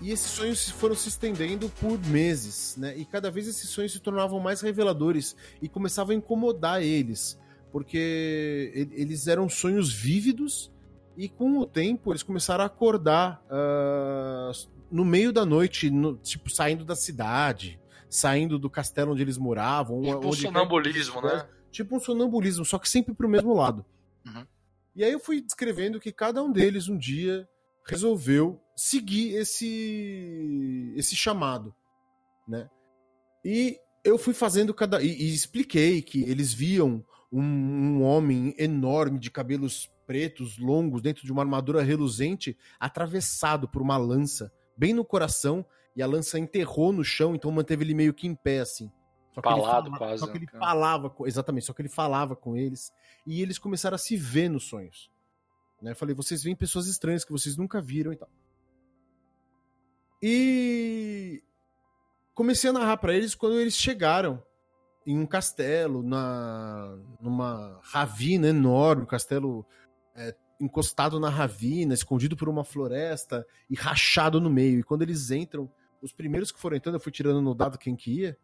E 0.00 0.12
esses 0.12 0.30
sonhos 0.30 0.70
foram 0.70 0.94
se 0.94 1.08
estendendo 1.08 1.68
por 1.80 1.98
meses, 2.06 2.76
né? 2.76 2.96
E 2.96 3.04
cada 3.04 3.28
vez 3.32 3.48
esses 3.48 3.68
sonhos 3.68 3.90
se 3.92 3.98
tornavam 3.98 4.38
mais 4.38 4.60
reveladores 4.60 5.34
e 5.60 5.68
começavam 5.68 6.12
a 6.14 6.18
incomodar 6.18 6.80
eles, 6.80 7.36
porque 7.72 8.88
eles 8.92 9.26
eram 9.26 9.48
sonhos 9.48 9.92
vívidos 9.92 10.72
e 11.16 11.28
com 11.28 11.58
o 11.58 11.66
tempo 11.66 12.12
eles 12.12 12.22
começaram 12.22 12.62
a 12.64 12.66
acordar 12.66 13.42
ah, 13.50 14.52
no 14.90 15.04
meio 15.04 15.32
da 15.32 15.44
noite, 15.44 15.90
no- 15.90 16.16
tipo 16.16 16.48
saindo 16.50 16.84
da 16.84 16.96
cidade, 16.96 17.78
saindo 18.08 18.58
do 18.58 18.70
castelo 18.70 19.12
onde 19.12 19.22
eles 19.22 19.36
moravam, 19.36 20.02
Tipo 20.02 20.28
um 20.28 20.32
sonambulismo, 20.32 21.20
né? 21.20 21.46
tipo 21.70 21.96
um 21.96 22.00
sonambulismo, 22.00 22.64
só 22.64 22.78
que 22.78 22.88
sempre 22.88 23.14
pro 23.14 23.28
mesmo 23.28 23.52
lado. 23.54 23.84
Uhum. 24.26 24.46
E 24.96 25.04
aí 25.04 25.12
eu 25.12 25.20
fui 25.20 25.40
descrevendo 25.40 26.00
que 26.00 26.10
cada 26.10 26.42
um 26.42 26.50
deles 26.50 26.88
um 26.88 26.96
dia 26.96 27.46
resolveu 27.84 28.60
seguir 28.74 29.34
esse 29.34 30.92
esse 30.96 31.14
chamado, 31.16 31.74
né? 32.46 32.68
E 33.44 33.78
eu 34.04 34.16
fui 34.18 34.32
fazendo 34.34 34.72
cada 34.72 35.02
e, 35.02 35.08
e 35.08 35.34
expliquei 35.34 36.00
que 36.02 36.22
eles 36.22 36.52
viam 36.52 37.04
um, 37.30 37.42
um 37.42 38.02
homem 38.02 38.54
enorme 38.58 39.18
de 39.18 39.30
cabelos 39.30 39.90
pretos 40.06 40.58
longos 40.58 41.02
dentro 41.02 41.24
de 41.24 41.30
uma 41.32 41.42
armadura 41.42 41.82
reluzente 41.82 42.56
atravessado 42.80 43.68
por 43.68 43.82
uma 43.82 43.96
lança 43.98 44.50
bem 44.76 44.94
no 44.94 45.04
coração 45.04 45.64
e 45.94 46.02
a 46.02 46.06
lança 46.06 46.38
enterrou 46.38 46.92
no 46.92 47.04
chão, 47.04 47.34
então 47.34 47.50
manteve 47.50 47.84
ele 47.84 47.94
meio 47.94 48.14
que 48.14 48.26
em 48.26 48.34
pé 48.34 48.60
assim. 48.60 48.90
Só 49.34 49.42
que 49.42 49.48
ele 49.48 49.60
Palado 49.60 49.90
falava- 49.90 49.98
quase, 49.98 50.20
Só 50.20 50.26
que 50.26 50.38
ele 50.38 50.46
né? 50.52 50.58
falava, 50.58 51.14
exatamente, 51.26 51.66
só 51.66 51.72
que 51.72 51.82
ele 51.82 51.88
falava 51.88 52.34
com 52.34 52.56
eles 52.56 52.90
e 53.26 53.42
eles 53.42 53.58
começaram 53.58 53.94
a 53.96 53.98
se 53.98 54.16
ver 54.16 54.48
nos 54.48 54.64
sonhos. 54.64 55.10
Né? 55.82 55.90
Eu 55.92 55.96
falei, 55.96 56.14
vocês 56.14 56.42
veem 56.42 56.56
pessoas 56.56 56.86
estranhas 56.86 57.24
que 57.24 57.32
vocês 57.32 57.56
nunca 57.56 57.80
viram 57.80 58.12
e 58.12 58.16
tal. 58.16 58.30
E 60.22 61.42
comecei 62.34 62.70
a 62.70 62.72
narrar 62.72 62.96
pra 62.96 63.14
eles 63.14 63.34
quando 63.34 63.58
eles 63.60 63.74
chegaram 63.76 64.42
em 65.08 65.18
um 65.18 65.24
castelo, 65.24 66.02
na, 66.02 66.94
numa 67.18 67.80
ravina 67.82 68.48
enorme, 68.48 69.04
um 69.04 69.06
castelo 69.06 69.64
é, 70.14 70.36
encostado 70.60 71.18
na 71.18 71.30
ravina, 71.30 71.94
escondido 71.94 72.36
por 72.36 72.46
uma 72.46 72.62
floresta 72.62 73.46
e 73.70 73.74
rachado 73.74 74.38
no 74.38 74.50
meio. 74.50 74.80
E 74.80 74.82
quando 74.82 75.00
eles 75.00 75.30
entram, 75.30 75.72
os 76.02 76.12
primeiros 76.12 76.52
que 76.52 76.60
foram 76.60 76.76
entrando, 76.76 76.96
eu 76.96 77.00
fui 77.00 77.10
tirando 77.10 77.40
no 77.40 77.54
dado 77.54 77.78
quem 77.78 77.96
que 77.96 78.20
ia, 78.20 78.36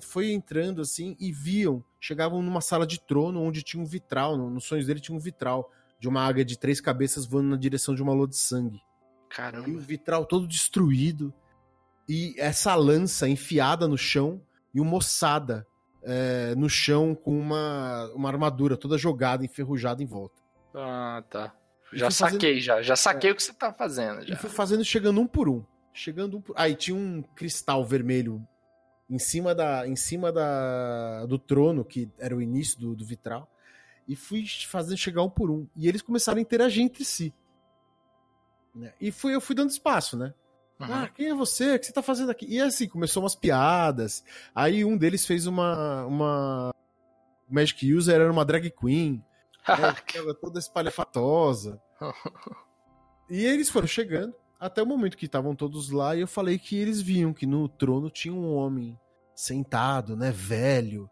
foi 0.00 0.32
entrando 0.32 0.80
assim 0.80 1.14
e 1.20 1.30
viam, 1.30 1.84
chegavam 2.00 2.40
numa 2.40 2.62
sala 2.62 2.86
de 2.86 2.98
trono 2.98 3.42
onde 3.42 3.62
tinha 3.62 3.82
um 3.82 3.86
vitral, 3.86 4.38
nos 4.38 4.64
sonhos 4.64 4.86
dele 4.86 5.00
tinha 5.00 5.14
um 5.14 5.20
vitral 5.20 5.70
de 6.00 6.08
uma 6.08 6.24
águia 6.24 6.46
de 6.46 6.58
três 6.58 6.80
cabeças 6.80 7.26
voando 7.26 7.50
na 7.50 7.56
direção 7.58 7.94
de 7.94 8.02
uma 8.02 8.14
lua 8.14 8.26
de 8.26 8.36
sangue. 8.36 8.80
Caramba. 9.28 9.68
E 9.68 9.76
o 9.76 9.78
vitral 9.78 10.24
todo 10.24 10.46
destruído 10.46 11.30
e 12.08 12.34
essa 12.38 12.74
lança 12.74 13.28
enfiada 13.28 13.86
no 13.86 13.98
chão 13.98 14.40
e 14.72 14.80
uma 14.80 14.92
moçada 14.92 15.66
é, 16.02 16.54
no 16.54 16.68
chão 16.68 17.14
com 17.14 17.38
uma, 17.38 18.10
uma 18.14 18.28
armadura 18.28 18.76
toda 18.76 18.96
jogada, 18.96 19.44
enferrujada 19.44 20.02
em 20.02 20.06
volta. 20.06 20.40
Ah, 20.74 21.22
tá. 21.28 21.54
Já 21.92 22.10
saquei, 22.10 22.38
fazendo... 22.38 22.60
já. 22.60 22.82
Já 22.82 22.96
saquei 22.96 23.30
é. 23.30 23.32
o 23.32 23.36
que 23.36 23.42
você 23.42 23.52
tá 23.52 23.72
fazendo. 23.72 24.26
Já. 24.26 24.34
E 24.34 24.36
foi 24.36 24.50
fazendo, 24.50 24.84
chegando 24.84 25.20
um 25.20 25.26
por 25.26 25.48
um. 25.48 25.64
Chegando 25.92 26.38
um 26.38 26.40
por... 26.40 26.54
Aí 26.56 26.74
tinha 26.74 26.96
um 26.96 27.22
cristal 27.34 27.84
vermelho 27.84 28.46
em 29.10 29.18
cima 29.18 29.54
da 29.54 29.86
em 29.86 29.96
cima 29.96 30.30
da 30.30 31.26
do 31.26 31.36
trono 31.36 31.84
que 31.84 32.08
era 32.16 32.34
o 32.34 32.40
início 32.40 32.78
do, 32.78 32.94
do 32.94 33.04
vitral 33.04 33.50
e 34.06 34.14
fui 34.14 34.46
fazendo 34.46 34.96
chegar 34.96 35.22
um 35.24 35.28
por 35.28 35.50
um 35.50 35.66
e 35.76 35.88
eles 35.88 36.00
começaram 36.00 36.38
a 36.38 36.40
interagir 36.40 36.84
entre 36.84 37.04
si 37.04 37.34
né? 38.72 38.94
e 39.00 39.10
fui 39.10 39.34
eu 39.34 39.40
fui 39.40 39.56
dando 39.56 39.70
espaço 39.70 40.16
né 40.16 40.32
uhum. 40.80 40.86
ah 40.92 41.08
quem 41.08 41.28
é 41.28 41.34
você 41.34 41.74
o 41.74 41.78
que 41.78 41.86
você 41.86 41.92
tá 41.92 42.02
fazendo 42.02 42.30
aqui 42.30 42.46
e 42.48 42.60
assim 42.60 42.88
começou 42.88 43.22
umas 43.22 43.34
piadas 43.34 44.24
aí 44.54 44.84
um 44.84 44.96
deles 44.96 45.26
fez 45.26 45.46
uma 45.46 46.04
uma 46.06 46.74
Magic 47.48 47.92
User 47.92 48.16
era 48.16 48.32
uma 48.32 48.44
drag 48.44 48.70
queen 48.70 49.24
né? 49.68 50.34
toda 50.40 50.58
espalhafatosa 50.58 51.80
e 53.28 53.44
eles 53.44 53.68
foram 53.68 53.86
chegando 53.86 54.34
até 54.58 54.82
o 54.82 54.86
momento 54.86 55.16
que 55.16 55.26
estavam 55.26 55.54
todos 55.56 55.90
lá 55.90 56.14
e 56.14 56.20
eu 56.20 56.28
falei 56.28 56.58
que 56.58 56.76
eles 56.76 57.00
viam 57.00 57.32
que 57.32 57.46
no 57.46 57.68
trono 57.68 58.10
tinha 58.10 58.34
um 58.34 58.54
homem 58.54 58.98
sentado, 59.40 60.14
né, 60.14 60.30
velho, 60.30 61.10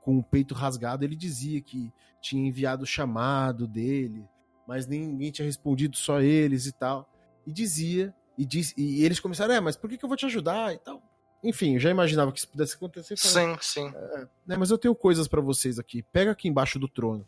com 0.00 0.18
o 0.18 0.22
peito 0.22 0.54
rasgado. 0.54 1.04
Ele 1.04 1.14
dizia 1.14 1.60
que 1.60 1.92
tinha 2.20 2.46
enviado 2.46 2.84
o 2.84 2.86
chamado 2.86 3.66
dele, 3.66 4.26
mas 4.66 4.86
ninguém 4.86 5.30
tinha 5.30 5.44
respondido, 5.44 5.96
só 5.96 6.20
eles 6.20 6.66
e 6.66 6.72
tal. 6.72 7.08
E 7.46 7.52
dizia, 7.52 8.14
e, 8.36 8.44
diz, 8.44 8.74
e 8.76 9.04
eles 9.04 9.20
começaram, 9.20 9.54
é, 9.54 9.60
mas 9.60 9.76
por 9.76 9.88
que, 9.90 9.98
que 9.98 10.04
eu 10.04 10.08
vou 10.08 10.16
te 10.16 10.26
ajudar 10.26 10.74
e 10.74 10.78
tal? 10.78 11.02
Enfim, 11.44 11.74
eu 11.74 11.80
já 11.80 11.90
imaginava 11.90 12.30
que 12.30 12.38
isso 12.38 12.48
pudesse 12.48 12.76
acontecer. 12.76 13.16
Falei, 13.16 13.54
sim, 13.54 13.58
sim. 13.60 13.92
É, 13.94 14.28
né, 14.46 14.56
mas 14.56 14.70
eu 14.70 14.78
tenho 14.78 14.94
coisas 14.94 15.26
para 15.26 15.40
vocês 15.40 15.78
aqui. 15.78 16.02
Pega 16.12 16.30
aqui 16.30 16.48
embaixo 16.48 16.78
do 16.78 16.88
trono. 16.88 17.26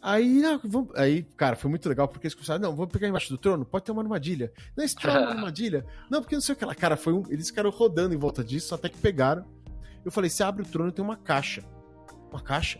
Aí, 0.00 0.44
ah, 0.44 0.60
vamos... 0.62 0.94
aí, 0.94 1.24
cara, 1.36 1.56
foi 1.56 1.68
muito 1.68 1.88
legal 1.88 2.06
porque 2.06 2.28
eles 2.28 2.34
começaram, 2.34 2.60
não, 2.60 2.76
vamos 2.76 2.92
pegar 2.92 3.08
embaixo 3.08 3.28
do 3.28 3.36
trono, 3.36 3.64
pode 3.64 3.84
ter 3.84 3.90
uma 3.90 4.02
armadilha. 4.02 4.52
Não, 4.76 4.84
esse 4.84 4.94
trono 4.94 5.18
é 5.18 5.22
uma 5.22 5.30
armadilha. 5.34 5.84
Não, 6.08 6.20
porque 6.20 6.36
não 6.36 6.42
sei 6.42 6.54
o 6.54 6.56
que 6.56 6.64
lá. 6.64 6.74
Cara, 6.74 6.96
foi 6.96 7.12
um... 7.12 7.24
eles 7.28 7.48
ficaram 7.48 7.70
rodando 7.70 8.14
em 8.14 8.18
volta 8.18 8.44
disso 8.44 8.74
até 8.74 8.88
que 8.88 8.98
pegaram. 8.98 9.44
Eu 10.04 10.12
falei, 10.12 10.30
você 10.30 10.44
abre 10.44 10.62
o 10.62 10.66
trono 10.66 10.92
tem 10.92 11.04
uma 11.04 11.16
caixa. 11.16 11.64
Uma 12.30 12.40
caixa? 12.40 12.78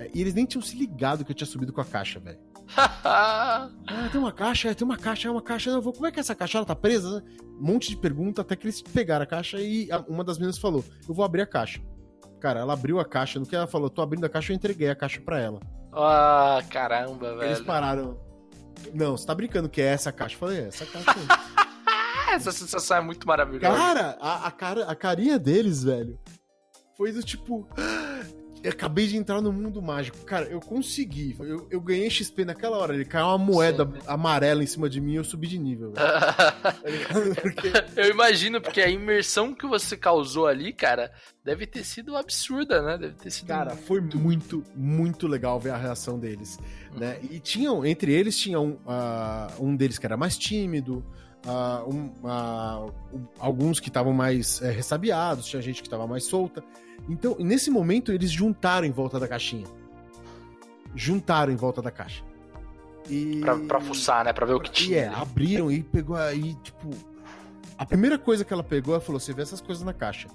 É, 0.00 0.10
e 0.12 0.20
eles 0.20 0.34
nem 0.34 0.44
tinham 0.44 0.62
se 0.62 0.76
ligado 0.76 1.24
que 1.24 1.30
eu 1.30 1.36
tinha 1.36 1.46
subido 1.46 1.72
com 1.72 1.80
a 1.80 1.84
caixa, 1.84 2.18
velho. 2.18 2.40
ah, 3.04 3.68
tem 4.10 4.20
uma 4.20 4.32
caixa, 4.32 4.74
tem 4.74 4.84
uma 4.84 4.96
caixa, 4.96 5.28
é 5.28 5.30
uma 5.30 5.42
caixa. 5.42 5.72
Não, 5.72 5.80
vou, 5.80 5.92
como 5.92 6.06
é 6.06 6.10
que 6.10 6.20
essa 6.20 6.34
caixa 6.34 6.58
ela 6.58 6.66
tá 6.66 6.74
presa? 6.74 7.24
Um 7.60 7.66
monte 7.66 7.88
de 7.88 7.96
pergunta 7.96 8.42
até 8.42 8.56
que 8.56 8.66
eles 8.66 8.82
pegaram 8.82 9.22
a 9.22 9.26
caixa 9.26 9.58
e 9.60 9.88
uma 10.08 10.24
das 10.24 10.38
meninas 10.38 10.58
falou: 10.58 10.84
Eu 11.08 11.14
vou 11.14 11.24
abrir 11.24 11.42
a 11.42 11.46
caixa. 11.46 11.80
Cara, 12.40 12.60
ela 12.60 12.72
abriu 12.72 13.00
a 13.00 13.04
caixa. 13.04 13.38
No 13.38 13.46
que 13.46 13.56
ela 13.56 13.66
falou, 13.66 13.88
tô 13.88 14.02
abrindo 14.02 14.24
a 14.24 14.28
caixa, 14.28 14.52
eu 14.52 14.56
entreguei 14.56 14.90
a 14.90 14.94
caixa 14.94 15.20
para 15.20 15.38
ela. 15.38 15.60
Ah, 15.92 16.62
caramba, 16.70 17.36
velho. 17.36 17.44
Eles 17.44 17.60
pararam. 17.60 18.20
Não, 18.92 19.16
você 19.16 19.26
tá 19.26 19.34
brincando 19.34 19.68
que 19.68 19.80
é 19.80 19.86
essa 19.86 20.12
caixa? 20.12 20.34
Eu 20.34 20.38
falei, 20.38 20.60
é 20.60 20.68
essa 20.68 20.84
caixa. 20.86 21.14
essa 22.30 22.52
sensação 22.52 22.98
é 22.98 23.00
muito 23.00 23.26
maravilhosa. 23.26 23.76
Cara, 23.76 24.18
a, 24.20 24.46
a, 24.46 24.50
cara, 24.50 24.84
a 24.84 24.94
carinha 24.94 25.38
deles, 25.38 25.82
velho, 25.82 26.18
foi 26.96 27.12
do 27.12 27.22
tipo. 27.22 27.66
Eu 28.66 28.72
acabei 28.72 29.06
de 29.06 29.16
entrar 29.16 29.40
no 29.40 29.52
mundo 29.52 29.80
mágico. 29.80 30.18
Cara, 30.24 30.46
eu 30.46 30.58
consegui. 30.58 31.36
Eu, 31.38 31.68
eu 31.70 31.80
ganhei 31.80 32.10
XP 32.10 32.44
naquela 32.44 32.76
hora. 32.76 32.94
Ele 32.94 33.04
caiu 33.04 33.26
uma 33.26 33.38
moeda 33.38 33.84
Sim. 33.84 34.00
amarela 34.08 34.60
em 34.60 34.66
cima 34.66 34.90
de 34.90 35.00
mim 35.00 35.12
e 35.12 35.14
eu 35.14 35.22
subi 35.22 35.46
de 35.46 35.56
nível. 35.56 35.92
Tá 36.56 36.74
porque... 37.40 37.72
Eu 37.96 38.10
imagino, 38.10 38.60
porque 38.60 38.80
a 38.80 38.88
imersão 38.88 39.54
que 39.54 39.66
você 39.66 39.96
causou 39.96 40.46
ali, 40.46 40.72
cara, 40.72 41.12
deve 41.44 41.66
ter 41.66 41.84
sido 41.84 42.16
absurda, 42.16 42.82
né? 42.82 42.98
Deve 42.98 43.14
ter 43.14 43.30
sido. 43.30 43.46
Cara, 43.46 43.76
foi 43.76 44.00
muito, 44.00 44.64
muito 44.74 45.28
legal 45.28 45.60
ver 45.60 45.70
a 45.70 45.76
reação 45.76 46.18
deles. 46.18 46.58
Né? 46.96 47.18
E 47.30 47.38
tinham, 47.38 47.84
entre 47.84 48.12
eles, 48.12 48.36
tinha 48.36 48.58
um, 48.58 48.72
uh, 48.72 49.64
um 49.64 49.76
deles 49.76 49.98
que 49.98 50.06
era 50.06 50.16
mais 50.16 50.36
tímido. 50.36 51.04
Uh, 51.46 51.94
um, 51.94 52.06
uh, 52.26 52.92
alguns 53.38 53.78
que 53.78 53.88
estavam 53.88 54.12
mais 54.12 54.60
é, 54.62 54.70
ressabiados, 54.72 55.46
tinha 55.46 55.62
gente 55.62 55.80
que 55.80 55.86
estava 55.86 56.04
mais 56.04 56.24
solta. 56.24 56.62
Então, 57.08 57.36
nesse 57.38 57.70
momento, 57.70 58.12
eles 58.12 58.30
juntaram 58.32 58.84
em 58.84 58.90
volta 58.90 59.20
da 59.20 59.28
caixinha. 59.28 59.66
Juntaram 60.94 61.52
em 61.52 61.56
volta 61.56 61.80
da 61.80 61.90
caixa. 61.90 62.24
E... 63.08 63.40
Pra, 63.40 63.56
pra 63.58 63.80
fuçar, 63.80 64.24
né? 64.24 64.32
Pra 64.32 64.44
ver 64.44 64.54
o 64.54 64.60
que 64.60 64.70
tinha. 64.70 64.96
E 64.96 65.00
é, 65.00 65.08
abriram 65.08 65.70
e 65.70 65.82
pegou 65.82 66.16
aí, 66.16 66.54
tipo. 66.56 66.90
A 67.78 67.84
primeira 67.84 68.18
coisa 68.18 68.44
que 68.44 68.52
ela 68.52 68.64
pegou, 68.64 68.94
ela 68.94 69.00
falou: 69.00 69.20
você 69.20 69.32
vê 69.32 69.42
essas 69.42 69.60
coisas 69.60 69.84
na 69.84 69.92
caixa. 69.92 70.28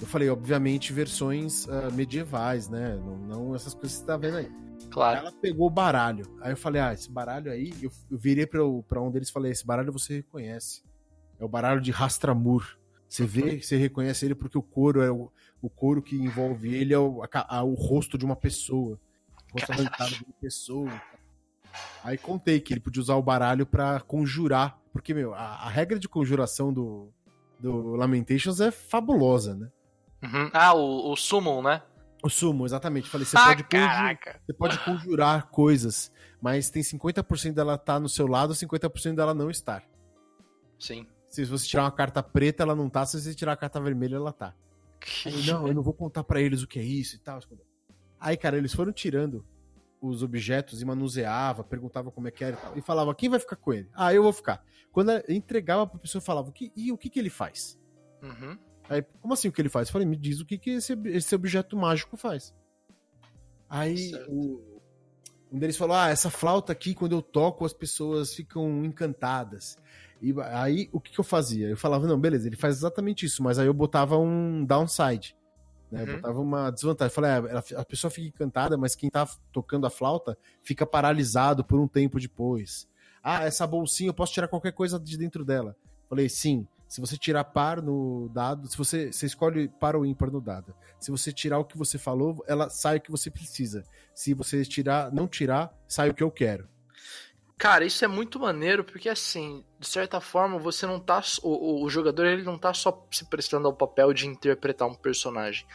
Eu 0.00 0.06
falei, 0.06 0.30
obviamente, 0.30 0.92
versões 0.92 1.66
uh, 1.66 1.92
medievais, 1.92 2.68
né? 2.68 2.98
Não, 3.04 3.16
não, 3.16 3.54
essas 3.54 3.74
coisas 3.74 3.98
que 3.98 4.04
você 4.04 4.06
tá 4.06 4.16
vendo 4.16 4.38
aí. 4.38 4.50
Claro. 4.94 5.18
Ela 5.18 5.32
pegou 5.32 5.66
o 5.66 5.70
baralho. 5.70 6.24
Aí 6.40 6.52
eu 6.52 6.56
falei, 6.56 6.80
ah, 6.80 6.92
esse 6.92 7.10
baralho 7.10 7.50
aí, 7.50 7.74
eu, 7.82 7.90
eu 8.08 8.16
virei 8.16 8.46
pra, 8.46 8.60
pra 8.86 9.02
um 9.02 9.10
deles 9.10 9.28
e 9.28 9.32
falei, 9.32 9.50
esse 9.50 9.66
baralho 9.66 9.92
você 9.92 10.18
reconhece. 10.18 10.84
É 11.36 11.44
o 11.44 11.48
baralho 11.48 11.80
de 11.80 11.90
Rastramur. 11.90 12.78
Você 13.08 13.26
vê, 13.26 13.60
você 13.60 13.76
reconhece 13.76 14.24
ele 14.24 14.36
porque 14.36 14.56
o 14.56 14.62
couro 14.62 15.02
é 15.02 15.10
o, 15.10 15.32
o 15.60 15.68
couro 15.68 16.00
que 16.00 16.14
envolve 16.14 16.72
ele 16.72 16.94
é 16.94 16.98
o, 16.98 17.24
a, 17.24 17.28
a, 17.56 17.64
o 17.64 17.74
rosto 17.74 18.16
de 18.16 18.24
uma 18.24 18.36
pessoa. 18.36 19.00
O 19.50 19.58
rosto 19.58 19.72
arrancado 19.72 20.12
de 20.12 20.24
uma 20.24 20.34
pessoa. 20.40 21.02
Aí 22.04 22.16
contei 22.16 22.60
que 22.60 22.72
ele 22.72 22.80
podia 22.80 23.02
usar 23.02 23.16
o 23.16 23.22
baralho 23.22 23.66
para 23.66 23.98
conjurar. 23.98 24.78
Porque, 24.92 25.12
meu, 25.12 25.34
a, 25.34 25.56
a, 25.56 25.68
regra 25.68 25.98
de 25.98 26.08
conjuração 26.08 26.72
do, 26.72 27.12
do 27.58 27.96
Lamentations 27.96 28.60
é 28.60 28.70
fabulosa, 28.70 29.56
né? 29.56 29.68
Uhum. 30.22 30.50
Ah, 30.52 30.72
o, 30.72 31.10
o 31.10 31.16
Summon, 31.16 31.62
né? 31.62 31.82
O 32.24 32.30
Summon, 32.30 32.64
exatamente. 32.64 33.10
Falei, 33.10 33.26
você, 33.26 33.36
ah, 33.36 33.44
pode 33.44 33.64
conjurar, 33.64 34.18
você 34.46 34.52
pode 34.54 34.78
conjurar 34.78 35.46
coisas, 35.50 36.10
mas 36.40 36.70
tem 36.70 36.82
50% 36.82 37.52
dela 37.52 37.76
tá 37.76 38.00
no 38.00 38.08
seu 38.08 38.26
lado, 38.26 38.54
50% 38.54 39.14
dela 39.14 39.34
não 39.34 39.50
estar. 39.50 39.84
Sim. 40.78 41.06
Se 41.28 41.44
você 41.44 41.66
tirar 41.66 41.82
uma 41.82 41.92
carta 41.92 42.22
preta, 42.22 42.62
ela 42.62 42.74
não 42.74 42.88
tá. 42.88 43.04
Se 43.04 43.20
você 43.20 43.34
tirar 43.34 43.52
a 43.52 43.56
carta 43.56 43.78
vermelha, 43.78 44.16
ela 44.16 44.32
tá. 44.32 44.54
Aí, 45.26 45.46
não, 45.46 45.68
eu 45.68 45.74
não 45.74 45.82
vou 45.82 45.92
contar 45.92 46.24
para 46.24 46.40
eles 46.40 46.62
o 46.62 46.66
que 46.66 46.78
é 46.78 46.82
isso 46.82 47.16
e 47.16 47.18
tal. 47.18 47.40
Aí, 48.18 48.38
cara, 48.38 48.56
eles 48.56 48.72
foram 48.72 48.90
tirando 48.90 49.44
os 50.00 50.22
objetos 50.22 50.80
e 50.80 50.84
manuseava, 50.84 51.62
perguntava 51.62 52.10
como 52.10 52.28
é 52.28 52.30
que 52.30 52.42
era 52.42 52.56
e 52.56 52.58
tal. 52.58 52.78
E 52.78 52.80
falava, 52.80 53.14
quem 53.14 53.28
vai 53.28 53.38
ficar 53.38 53.56
com 53.56 53.72
ele? 53.72 53.90
Ah, 53.92 54.14
eu 54.14 54.22
vou 54.22 54.32
ficar. 54.32 54.64
Quando 54.92 55.10
entregava 55.28 55.86
pra 55.86 55.98
pessoa, 55.98 56.22
falava, 56.22 56.48
o 56.48 56.52
que, 56.52 56.72
e 56.74 56.90
o 56.90 56.96
que 56.96 57.10
que 57.10 57.18
ele 57.18 57.30
faz? 57.30 57.78
Uhum. 58.22 58.56
Aí, 58.88 59.02
como 59.20 59.34
assim 59.34 59.48
o 59.48 59.52
que 59.52 59.60
ele 59.60 59.68
faz? 59.68 59.88
Eu 59.88 59.92
falei, 59.92 60.06
me 60.06 60.16
diz 60.16 60.40
o 60.40 60.46
que, 60.46 60.58
que 60.58 60.70
esse, 60.70 60.92
esse 61.06 61.34
objeto 61.34 61.76
mágico 61.76 62.16
faz. 62.16 62.54
Aí, 63.68 64.12
o, 64.28 64.80
um 65.50 65.58
deles 65.58 65.76
falou, 65.76 65.96
ah, 65.96 66.08
essa 66.08 66.30
flauta 66.30 66.72
aqui, 66.72 66.94
quando 66.94 67.12
eu 67.12 67.22
toco, 67.22 67.64
as 67.64 67.72
pessoas 67.72 68.34
ficam 68.34 68.84
encantadas. 68.84 69.78
E 70.20 70.34
aí, 70.52 70.88
o 70.92 71.00
que, 71.00 71.12
que 71.12 71.20
eu 71.20 71.24
fazia? 71.24 71.68
Eu 71.68 71.76
falava, 71.76 72.06
não, 72.06 72.18
beleza, 72.18 72.46
ele 72.46 72.56
faz 72.56 72.76
exatamente 72.76 73.26
isso, 73.26 73.42
mas 73.42 73.58
aí 73.58 73.66
eu 73.66 73.74
botava 73.74 74.18
um 74.18 74.64
downside. 74.64 75.36
Né? 75.90 76.02
Uhum. 76.02 76.16
Botava 76.16 76.40
uma 76.40 76.70
desvantagem. 76.70 77.10
Eu 77.10 77.14
falei, 77.14 77.30
ah, 77.30 77.80
a 77.80 77.84
pessoa 77.84 78.10
fica 78.10 78.26
encantada, 78.26 78.76
mas 78.76 78.94
quem 78.94 79.08
tá 79.08 79.28
tocando 79.52 79.86
a 79.86 79.90
flauta 79.90 80.36
fica 80.62 80.84
paralisado 80.84 81.64
por 81.64 81.78
um 81.78 81.86
tempo 81.86 82.18
depois. 82.18 82.88
Ah, 83.22 83.44
essa 83.44 83.66
bolsinha 83.66 84.10
eu 84.10 84.14
posso 84.14 84.32
tirar 84.32 84.48
qualquer 84.48 84.72
coisa 84.72 84.98
de 84.98 85.16
dentro 85.16 85.44
dela. 85.44 85.76
Eu 85.80 86.08
falei, 86.08 86.28
sim. 86.28 86.66
Se 86.94 87.00
você 87.00 87.16
tirar 87.16 87.42
par 87.42 87.82
no 87.82 88.28
dado, 88.32 88.68
se 88.68 88.78
você, 88.78 89.10
você 89.10 89.26
escolhe 89.26 89.66
par 89.66 89.96
ou 89.96 90.06
ímpar 90.06 90.30
no 90.30 90.40
dado. 90.40 90.72
Se 91.00 91.10
você 91.10 91.32
tirar 91.32 91.58
o 91.58 91.64
que 91.64 91.76
você 91.76 91.98
falou, 91.98 92.44
ela 92.46 92.70
sai 92.70 92.98
o 92.98 93.00
que 93.00 93.10
você 93.10 93.28
precisa. 93.32 93.84
Se 94.14 94.32
você 94.32 94.64
tirar, 94.64 95.10
não 95.12 95.26
tirar, 95.26 95.76
sai 95.88 96.10
o 96.10 96.14
que 96.14 96.22
eu 96.22 96.30
quero. 96.30 96.68
Cara, 97.58 97.84
isso 97.84 98.04
é 98.04 98.06
muito 98.06 98.38
maneiro, 98.38 98.84
porque 98.84 99.08
assim, 99.08 99.64
de 99.80 99.88
certa 99.88 100.20
forma, 100.20 100.56
você 100.56 100.86
não 100.86 101.00
tá. 101.00 101.20
O, 101.42 101.82
o 101.84 101.90
jogador 101.90 102.26
ele 102.26 102.44
não 102.44 102.56
tá 102.56 102.72
só 102.72 103.04
se 103.10 103.24
prestando 103.28 103.66
ao 103.66 103.74
papel 103.74 104.12
de 104.12 104.28
interpretar 104.28 104.86
um 104.86 104.94
personagem. 104.94 105.66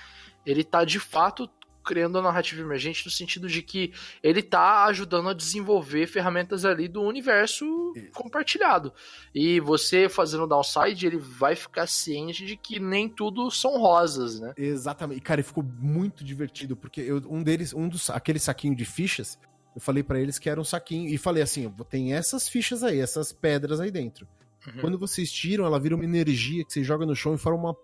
Ele 0.46 0.64
tá 0.64 0.86
de 0.86 1.02
fato 1.02 1.50
criando 1.90 2.20
a 2.20 2.22
narrativa 2.22 2.62
emergente 2.62 3.04
no 3.04 3.10
sentido 3.10 3.48
de 3.48 3.64
que 3.64 3.92
ele 4.22 4.44
tá 4.44 4.86
ajudando 4.86 5.28
a 5.28 5.34
desenvolver 5.34 6.06
ferramentas 6.06 6.64
ali 6.64 6.88
do 6.88 7.02
universo 7.02 7.66
compartilhado. 8.14 8.94
E 9.34 9.60
você 9.60 10.08
fazendo 10.08 10.46
downside, 10.46 11.08
ele 11.08 11.18
vai 11.18 11.56
ficar 11.56 11.88
ciente 11.88 12.46
de 12.46 12.56
que 12.56 12.80
nem 12.80 13.10
tudo 13.10 13.50
são 13.50 13.80
rosas, 13.80 14.40
né? 14.40 14.54
Exatamente. 14.56 15.18
E, 15.18 15.22
cara, 15.22 15.42
ficou 15.42 15.64
muito 15.64 16.24
divertido, 16.24 16.76
porque 16.76 17.02
eu, 17.02 17.24
um 17.28 17.42
deles, 17.42 17.74
um 17.74 17.90
dos, 17.90 18.12
aquele 18.12 18.38
saquinho 18.38 18.76
de 18.76 18.86
fichas, 18.86 19.40
eu 19.76 19.82
falei 19.82 20.04
para 20.04 20.20
eles 20.20 20.38
que 20.38 20.48
era 20.48 20.62
um 20.62 20.64
saquinho, 20.64 21.10
e 21.12 21.18
falei 21.18 21.42
assim, 21.42 21.74
tem 21.90 22.14
essas 22.14 22.48
fichas 22.48 22.84
aí, 22.84 23.00
essas 23.00 23.34
pedras 23.34 23.80
aí 23.80 23.90
dentro. 23.90 24.28
Uhum. 24.68 24.82
Quando 24.82 25.00
vocês 25.00 25.32
tiram, 25.32 25.66
ela 25.66 25.80
vira 25.80 25.96
uma 25.96 26.06
energia 26.06 26.64
que 26.64 26.72
você 26.72 26.84
joga 26.84 27.04
no 27.04 27.16
chão 27.16 27.34
e 27.34 27.38
forma 27.40 27.70
uma, 27.70 27.78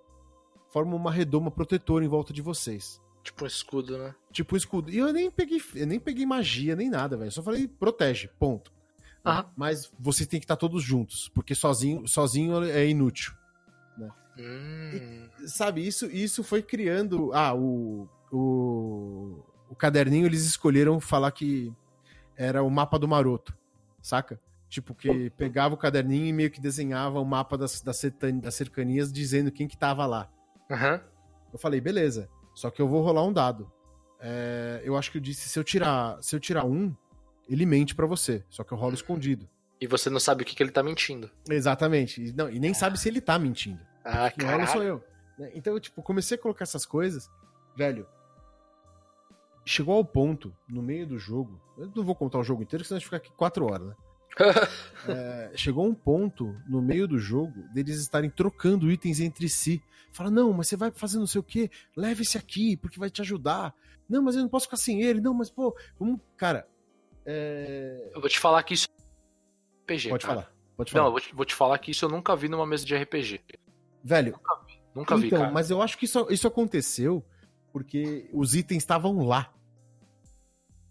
forma 0.70 0.96
uma 0.96 1.12
redoma 1.12 1.50
protetora 1.50 2.06
em 2.06 2.08
volta 2.08 2.32
de 2.32 2.44
vocês. 2.44 3.04
Tipo 3.26 3.44
um 3.44 3.48
escudo, 3.48 3.98
né? 3.98 4.14
Tipo 4.32 4.54
um 4.54 4.58
escudo. 4.58 4.92
E 4.92 5.00
eu 5.00 5.12
nem 5.12 5.32
peguei, 5.32 5.60
eu 5.74 5.88
nem 5.88 6.00
peguei 6.00 6.28
magia, 6.28 6.76
nem 6.76 6.92
nada, 6.92 7.18
velho. 7.18 7.32
Só 7.32 7.42
falei, 7.42 7.68
protege, 7.68 8.30
ponto. 8.40 8.72
Uhum. 9.26 9.44
Mas 9.58 9.92
vocês 10.00 10.28
têm 10.28 10.40
que 10.40 10.44
estar 10.44 10.56
todos 10.56 10.84
juntos, 10.84 11.28
porque 11.34 11.56
sozinho, 11.56 12.08
sozinho 12.08 12.64
é 12.64 12.88
inútil. 12.88 13.34
Né? 13.98 14.12
Hum. 14.38 15.28
E, 15.42 15.50
sabe, 15.50 15.86
isso, 15.86 16.06
isso 16.06 16.44
foi 16.44 16.62
criando. 16.62 17.34
Ah, 17.34 17.56
o, 17.56 18.08
o, 18.32 19.44
o 19.72 19.76
caderninho 19.76 20.28
eles 20.28 20.46
escolheram 20.46 21.00
falar 21.00 21.32
que 21.32 21.74
era 22.38 22.62
o 22.62 22.70
mapa 22.70 23.00
do 23.00 23.08
maroto, 23.08 23.58
saca? 24.04 24.40
Tipo, 24.70 24.94
que 24.94 25.32
pegava 25.32 25.74
o 25.74 25.78
caderninho 25.78 26.28
e 26.28 26.34
meio 26.34 26.52
que 26.52 26.62
desenhava 26.62 27.20
o 27.20 27.26
mapa 27.26 27.58
das, 27.58 27.82
das, 27.82 28.00
das 28.40 28.54
cercanias 28.54 29.12
dizendo 29.12 29.52
quem 29.52 29.68
que 29.68 29.78
tava 29.78 30.06
lá. 30.06 30.30
Uhum. 30.70 31.00
Eu 31.52 31.58
falei, 31.58 31.82
beleza. 31.82 32.30
Só 32.56 32.72
que 32.72 32.82
eu 32.82 32.88
vou 32.88 33.04
rolar 33.04 33.24
um 33.24 33.34
dado. 33.34 33.72
É, 34.20 34.82
eu 34.84 34.98
acho 34.98 35.12
que 35.12 35.18
eu 35.18 35.22
disse, 35.22 35.48
se 35.48 35.60
eu 35.60 35.64
tirar, 35.64 36.18
se 36.24 36.36
eu 36.36 36.40
tirar 36.40 36.66
um, 36.66 36.96
ele 37.48 37.66
mente 37.66 37.94
para 37.94 38.08
você. 38.08 38.44
Só 38.50 38.64
que 38.64 38.72
eu 38.72 38.78
rolo 38.78 38.96
escondido. 38.96 39.48
E 39.80 39.86
você 39.86 40.10
não 40.10 40.20
sabe 40.20 40.42
o 40.44 40.46
que, 40.46 40.56
que 40.56 40.64
ele 40.64 40.72
tá 40.72 40.82
mentindo. 40.82 41.30
Exatamente. 41.50 42.24
E, 42.24 42.34
não, 42.34 42.50
e 42.50 42.60
nem 42.60 42.74
sabe 42.74 42.98
se 42.98 43.10
ele 43.10 43.22
tá 43.22 43.38
mentindo. 43.38 43.80
Ah, 44.04 44.32
Quem 44.32 44.48
rola 44.48 44.66
sou 44.68 44.82
eu. 44.82 45.04
Né? 45.38 45.52
Então, 45.54 45.74
eu, 45.74 45.80
tipo, 45.80 46.02
comecei 46.02 46.38
a 46.38 46.42
colocar 46.42 46.64
essas 46.64 46.86
coisas. 46.86 47.30
Velho, 47.76 48.08
chegou 49.66 49.96
ao 49.96 50.06
ponto, 50.06 50.56
no 50.68 50.82
meio 50.82 51.06
do 51.06 51.20
jogo. 51.20 51.62
Eu 51.78 51.92
não 51.94 52.04
vou 52.04 52.16
contar 52.16 52.40
o 52.40 52.44
jogo 52.44 52.64
inteiro, 52.64 52.86
senão 52.86 52.96
a 52.96 53.00
gente 53.00 53.06
fica 53.06 53.18
aqui 53.18 53.32
quatro 53.34 53.66
horas, 53.66 53.88
né? 53.88 53.96
é, 55.08 55.52
chegou 55.56 55.86
um 55.86 55.94
ponto 55.94 56.56
no 56.68 56.82
meio 56.82 57.08
do 57.08 57.18
jogo 57.18 57.64
deles 57.74 58.00
estarem 58.00 58.30
trocando 58.30 58.92
itens 58.92 59.20
entre 59.20 59.48
si. 59.50 59.82
Fala, 60.12 60.32
não, 60.32 60.54
mas 60.54 60.68
você 60.68 60.78
vai 60.78 60.92
fazer 60.92 61.18
não 61.20 61.28
sei 61.28 61.40
o 61.40 61.44
que, 61.44 61.70
leve 61.96 62.24
esse 62.24 62.38
aqui, 62.38 62.78
porque 62.78 63.00
vai 63.00 63.10
te 63.10 63.22
ajudar. 63.22 63.74
Não, 64.08 64.22
mas 64.22 64.36
eu 64.36 64.42
não 64.42 64.50
posso 64.50 64.66
ficar 64.66 64.78
sem 64.78 65.02
ele. 65.02 65.20
Não, 65.20 65.34
mas 65.34 65.50
pô, 65.50 65.76
vamos. 66.00 66.20
Cara. 66.38 66.68
É... 67.26 68.12
Eu 68.14 68.22
vou 68.22 68.30
te 68.30 68.40
falar 68.40 68.62
que 68.64 68.76
isso 68.76 68.88
é 68.88 69.94
RPG. 69.94 70.10
Pode 70.10 70.26
cara. 70.26 70.42
falar. 70.42 70.56
Pode 70.78 70.92
falar. 70.92 71.04
Não, 71.04 71.08
eu 71.08 71.12
vou 71.12 71.22
te, 71.22 71.36
vou 71.36 71.46
te, 71.46 71.56
falar 71.56 71.78
que 71.80 71.92
isso 71.92 72.06
eu 72.06 72.10
nunca 72.10 72.36
vi 72.36 72.48
numa 72.48 72.66
mesa 72.66 72.86
de 72.86 72.96
RPG. 72.96 73.42
Velho. 74.04 74.34
Nunca 74.34 74.64
vi. 74.66 74.82
Nunca 74.94 75.16
então, 75.16 75.18
vi, 75.18 75.30
cara. 75.30 75.52
mas 75.52 75.70
eu 75.70 75.82
acho 75.82 75.98
que 75.98 76.06
isso, 76.06 76.28
isso 76.30 76.48
aconteceu 76.48 77.26
porque 77.72 78.30
os 78.32 78.56
itens 78.56 78.84
estavam 78.84 79.26
lá 79.26 79.54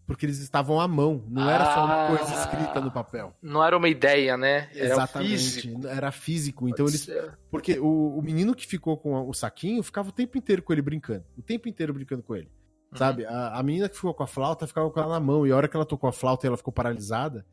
porque 0.07 0.27
eles 0.27 0.39
estavam 0.39 0.81
à 0.81 0.87
mão, 0.87 1.25
não 1.29 1.49
era 1.49 1.65
só 1.75 1.85
uma 1.85 2.07
coisa 2.09 2.35
Ah. 2.35 2.41
escrita 2.43 2.81
no 2.81 2.91
papel. 2.91 3.35
Não 3.43 3.65
era 3.65 3.77
uma 3.77 3.89
ideia, 3.89 4.37
né? 4.37 4.69
Era 4.75 4.87
Exatamente, 4.95 5.31
físico. 5.39 5.87
era 5.87 6.13
físico. 6.13 6.69
Então 6.69 6.85
Pode 6.85 6.97
eles. 6.97 7.07
ser. 7.07 7.39
Porque 7.51 7.79
o, 7.79 8.19
o 8.19 8.23
menino 8.23 8.55
que 8.55 8.67
ficou 8.67 8.97
com 8.97 9.29
o 9.29 9.33
saquinho 9.33 9.83
ficava 9.83 10.11
o 10.11 10.13
tempo 10.13 10.37
inteiro 10.37 10.63
com 10.63 10.73
ele 10.73 10.83
brincando. 10.83 11.25
O 11.39 11.43
tempo 11.43 11.69
inteiro 11.69 11.95
brincando 11.95 12.23
com 12.23 12.37
ele. 12.37 12.51
Uhum. 12.93 12.99
Sabe? 12.99 13.25
A, 13.27 13.59
a 13.59 13.63
menina 13.63 13.89
que 13.89 13.97
ficou 13.97 14.13
com 14.15 14.23
a 14.23 14.27
flauta 14.27 14.67
ficava 14.67 14.91
com 14.91 15.01
ela 15.01 15.15
na 15.15 15.21
mão. 15.21 15.47
E 15.47 15.53
a 15.53 15.57
hora 15.57 15.69
que 15.69 15.77
ela 15.77 15.87
tocou 15.87 16.09
a 16.09 16.13
flauta 16.13 16.47
e 16.47 16.49
ela 16.49 16.57
ficou 16.57 16.73
paralisada, 16.73 17.45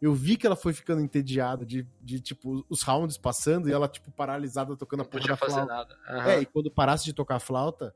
eu 0.00 0.14
vi 0.14 0.36
que 0.36 0.46
ela 0.46 0.56
foi 0.56 0.72
ficando 0.72 1.00
entediada 1.02 1.66
de, 1.66 1.86
de 2.00 2.20
tipo, 2.20 2.64
os 2.70 2.82
rounds 2.82 3.18
passando 3.18 3.68
e 3.68 3.72
ela, 3.72 3.86
tipo, 3.88 4.10
paralisada 4.12 4.74
tocando 4.76 5.00
Não 5.00 5.06
a 5.06 5.08
porra 5.08 5.20
podia 5.20 5.34
da 5.34 5.36
fazer 5.36 5.52
flauta. 5.66 5.72
nada. 5.74 5.96
Aham. 6.08 6.30
É, 6.30 6.40
e 6.40 6.46
quando 6.46 6.70
parasse 6.70 7.04
de 7.04 7.12
tocar 7.12 7.36
a 7.36 7.40
flauta, 7.40 7.94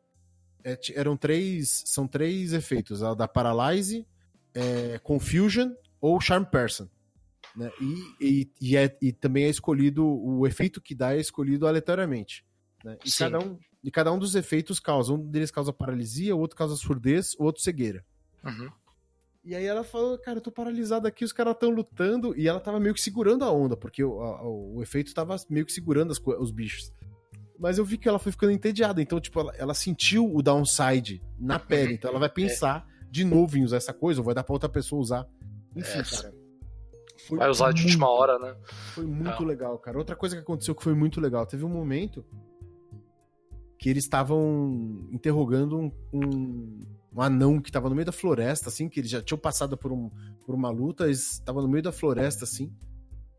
é, 0.64 0.78
eram 0.94 1.16
três. 1.16 1.82
São 1.86 2.06
três 2.06 2.52
efeitos: 2.52 3.02
a 3.02 3.14
da 3.14 3.26
Paralyze, 3.28 4.06
é, 4.54 4.98
Confusion 5.02 5.72
ou 6.00 6.20
Charm 6.20 6.44
Person. 6.44 6.88
Né? 7.56 7.70
E, 7.80 8.14
e, 8.20 8.50
e, 8.60 8.76
é- 8.76 8.96
e 9.00 9.12
também 9.12 9.44
é 9.44 9.48
escolhido, 9.48 10.06
o 10.06 10.46
efeito 10.46 10.80
que 10.80 10.94
dá 10.94 11.14
é 11.14 11.20
escolhido 11.20 11.66
aleatoriamente. 11.66 12.44
Né? 12.84 12.96
E, 13.04 13.10
Sim. 13.10 13.18
cada 13.24 13.38
um, 13.40 13.58
e 13.84 13.90
cada 13.90 14.12
um 14.12 14.18
dos 14.18 14.34
efeitos 14.34 14.80
causa. 14.80 15.12
Um 15.12 15.18
deles 15.18 15.50
causa 15.50 15.72
paralisia, 15.72 16.34
o 16.34 16.38
outro 16.40 16.56
causa 16.56 16.76
surdez, 16.76 17.34
o 17.38 17.44
outro 17.44 17.62
cegueira. 17.62 18.04
Uhum. 18.44 18.70
E 19.44 19.56
aí 19.56 19.64
ela 19.66 19.82
falou, 19.82 20.16
cara, 20.18 20.38
eu 20.38 20.42
tô 20.42 20.52
paralisada 20.52 21.08
aqui, 21.08 21.24
os 21.24 21.32
caras 21.32 21.56
tão 21.58 21.70
lutando, 21.70 22.32
e 22.38 22.46
ela 22.46 22.60
tava 22.60 22.78
meio 22.78 22.94
que 22.94 23.00
segurando 23.00 23.44
a 23.44 23.50
onda, 23.50 23.76
porque 23.76 24.02
o, 24.02 24.20
a- 24.22 24.42
o, 24.48 24.82
efeito 24.82 25.12
tava 25.12 25.36
meio 25.50 25.66
que 25.66 25.72
segurando 25.72 26.12
as 26.12 26.18
os 26.18 26.50
bichos. 26.52 26.92
Mas 27.58 27.78
eu 27.78 27.84
vi 27.84 27.96
que 27.98 28.08
ela 28.08 28.18
foi 28.18 28.32
ficando 28.32 28.52
entediada, 28.52 29.00
então, 29.00 29.20
tipo, 29.20 29.38
ela, 29.38 29.54
ela 29.56 29.74
sentiu 29.74 30.34
o 30.34 30.42
downside 30.42 31.22
na 31.38 31.58
pele, 31.58 31.94
então 31.94 32.10
ela 32.10 32.18
vai 32.18 32.28
pensar 32.28 32.86
de 33.10 33.24
novo 33.24 33.56
em 33.58 33.62
usar 33.64 33.76
essa 33.76 33.92
coisa, 33.92 34.20
ou 34.20 34.24
vai 34.24 34.34
dar 34.34 34.42
pra 34.42 34.52
outra 34.54 34.68
pessoa 34.68 35.00
usar. 35.00 35.28
Enfim, 35.76 35.98
É, 35.98 36.02
cara. 36.02 36.34
Vai 37.30 37.48
usar 37.50 37.72
de 37.72 37.82
última 37.84 38.06
muito- 38.06 38.18
hora, 38.20 38.38
né? 38.38 38.56
Foi 38.94 39.06
muito 39.06 39.42
É. 39.42 39.46
legal, 39.46 39.78
cara. 39.78 39.96
Outra 39.96 40.16
coisa 40.16 40.34
que 40.34 40.42
aconteceu 40.42 40.74
que 40.74 40.82
foi 40.82 40.94
muito 40.94 41.20
legal, 41.20 41.46
teve 41.46 41.64
um 41.64 41.68
momento 41.68 42.24
que 43.78 43.88
eles 43.88 44.04
estavam 44.04 45.08
interrogando 45.12 45.78
um, 45.78 45.92
um, 46.12 46.80
um 47.14 47.20
anão 47.22 47.60
que 47.60 47.70
tava 47.70 47.88
no 47.88 47.94
meio 47.94 48.06
da 48.06 48.12
floresta, 48.12 48.68
assim, 48.68 48.88
que 48.88 48.98
eles 49.00 49.10
já 49.10 49.20
tinham 49.22 49.38
passado 49.38 49.76
por, 49.76 49.92
um, 49.92 50.10
por 50.46 50.54
uma 50.54 50.70
luta, 50.70 51.04
eles 51.04 51.32
estavam 51.34 51.62
no 51.62 51.68
meio 51.68 51.82
da 51.82 51.92
floresta, 51.92 52.44
assim, 52.44 52.72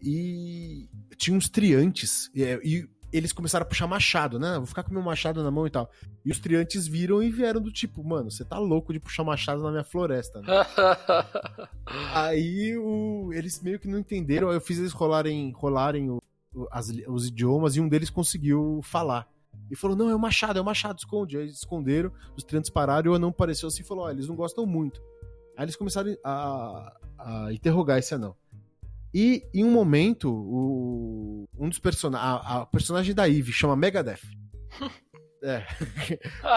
e 0.01 0.89
tinha 1.17 1.35
uns 1.35 1.49
triantes, 1.49 2.29
e, 2.35 2.43
e 2.63 2.89
eles 3.13 3.31
começaram 3.31 3.63
a 3.63 3.67
puxar 3.67 3.85
machado, 3.87 4.39
né? 4.39 4.57
Vou 4.57 4.65
ficar 4.65 4.83
com 4.83 4.91
meu 4.93 5.01
machado 5.03 5.43
na 5.43 5.51
mão 5.51 5.67
e 5.67 5.69
tal. 5.69 5.89
E 6.25 6.31
os 6.31 6.39
triantes 6.39 6.87
viram 6.87 7.21
e 7.21 7.29
vieram 7.29 7.61
do 7.61 7.71
tipo, 7.71 8.03
mano, 8.03 8.31
você 8.31 8.43
tá 8.43 8.57
louco 8.57 8.91
de 8.91 8.99
puxar 8.99 9.23
machado 9.23 9.61
na 9.61 9.69
minha 9.71 9.83
floresta, 9.83 10.41
né? 10.41 10.47
Aí 12.13 12.77
o- 12.77 13.31
eles 13.33 13.61
meio 13.61 13.79
que 13.79 13.87
não 13.87 13.99
entenderam, 13.99 14.49
aí 14.49 14.55
eu 14.55 14.61
fiz 14.61 14.77
eles 14.77 14.91
rolarem, 14.91 15.51
rolarem 15.51 16.09
o- 16.09 16.21
as- 16.71 16.89
os 17.07 17.27
idiomas 17.27 17.75
e 17.75 17.81
um 17.81 17.87
deles 17.87 18.09
conseguiu 18.09 18.79
falar. 18.83 19.27
E 19.71 19.75
falou: 19.75 19.95
Não, 19.95 20.09
é 20.09 20.15
o 20.15 20.19
Machado, 20.19 20.57
é 20.57 20.61
o 20.61 20.65
Machado, 20.65 20.97
esconde. 20.99 21.37
Aí 21.37 21.43
eles 21.43 21.57
esconderam, 21.57 22.11
os 22.35 22.43
triantes 22.43 22.69
pararam 22.69 23.07
e 23.07 23.09
o 23.13 23.15
anão 23.15 23.29
apareceu 23.29 23.67
assim 23.67 23.81
e 23.81 23.85
falou: 23.85 24.05
Ó, 24.05 24.09
eles 24.11 24.27
não 24.27 24.35
gostam 24.35 24.65
muito. 24.65 25.01
Aí 25.57 25.65
eles 25.65 25.75
começaram 25.75 26.15
a, 26.23 26.97
a 27.19 27.53
interrogar 27.53 27.97
esse 27.99 28.13
anão. 28.13 28.35
E 29.13 29.43
em 29.53 29.63
um 29.63 29.71
momento, 29.71 30.31
o, 30.33 31.45
um 31.57 31.69
dos 31.69 31.77
personagens. 31.79 32.27
A, 32.27 32.61
a 32.61 32.65
personagem 32.65 33.13
da 33.13 33.29
Eve 33.29 33.51
chama 33.51 33.75
Megadeth. 33.75 34.19
É. 35.45 35.59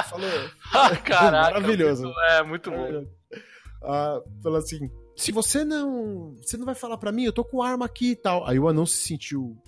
falou. 0.04 0.30
Caraca. 1.02 1.30
Maravilhoso. 1.54 2.04
muito- 2.04 2.20
é, 2.20 2.42
muito 2.44 2.70
bom. 2.70 3.04
Ah, 3.82 4.22
falou 4.40 4.58
assim: 4.60 4.78
se 5.16 5.32
você 5.32 5.64
não. 5.64 6.36
Você 6.36 6.56
não 6.56 6.64
vai 6.64 6.76
falar 6.76 6.96
pra 6.96 7.10
mim, 7.10 7.24
eu 7.24 7.32
tô 7.32 7.44
com 7.44 7.60
arma 7.60 7.84
aqui 7.84 8.10
e 8.12 8.16
tal. 8.16 8.46
Aí 8.46 8.60
o 8.60 8.68
anão 8.68 8.86
se 8.86 8.98
sentiu 8.98 9.60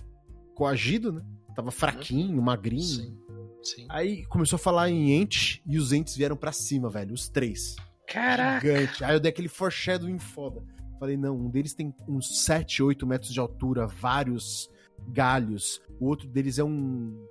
coagido, 0.55 1.11
né? 1.11 1.21
Tava 1.53 1.69
fraquinho, 1.69 2.41
magrinho. 2.41 2.81
Sim. 2.81 3.17
Sim. 3.61 3.85
Aí 3.89 4.25
começou 4.27 4.55
a 4.55 4.59
falar 4.59 4.89
em 4.89 5.11
ente 5.11 5.61
e 5.67 5.77
os 5.77 5.91
entes 5.91 6.15
vieram 6.15 6.37
pra 6.37 6.53
cima, 6.53 6.89
velho. 6.89 7.13
Os 7.13 7.27
três. 7.27 7.75
Caraca. 8.07 8.65
Gigante. 8.65 9.03
Aí 9.03 9.13
eu 9.15 9.19
dei 9.19 9.31
aquele 9.31 9.49
foreshadowing 9.49 10.17
foda. 10.17 10.63
Falei, 10.99 11.15
não, 11.17 11.35
um 11.37 11.49
deles 11.49 11.73
tem 11.73 11.93
uns 12.07 12.43
7, 12.45 12.83
8 12.83 13.07
metros 13.07 13.31
de 13.31 13.39
altura, 13.39 13.87
vários 13.87 14.69
galhos. 15.07 15.81
O 15.99 16.07
outro 16.07 16.27
deles 16.27 16.59
é 16.59 16.63
um. 16.63 17.25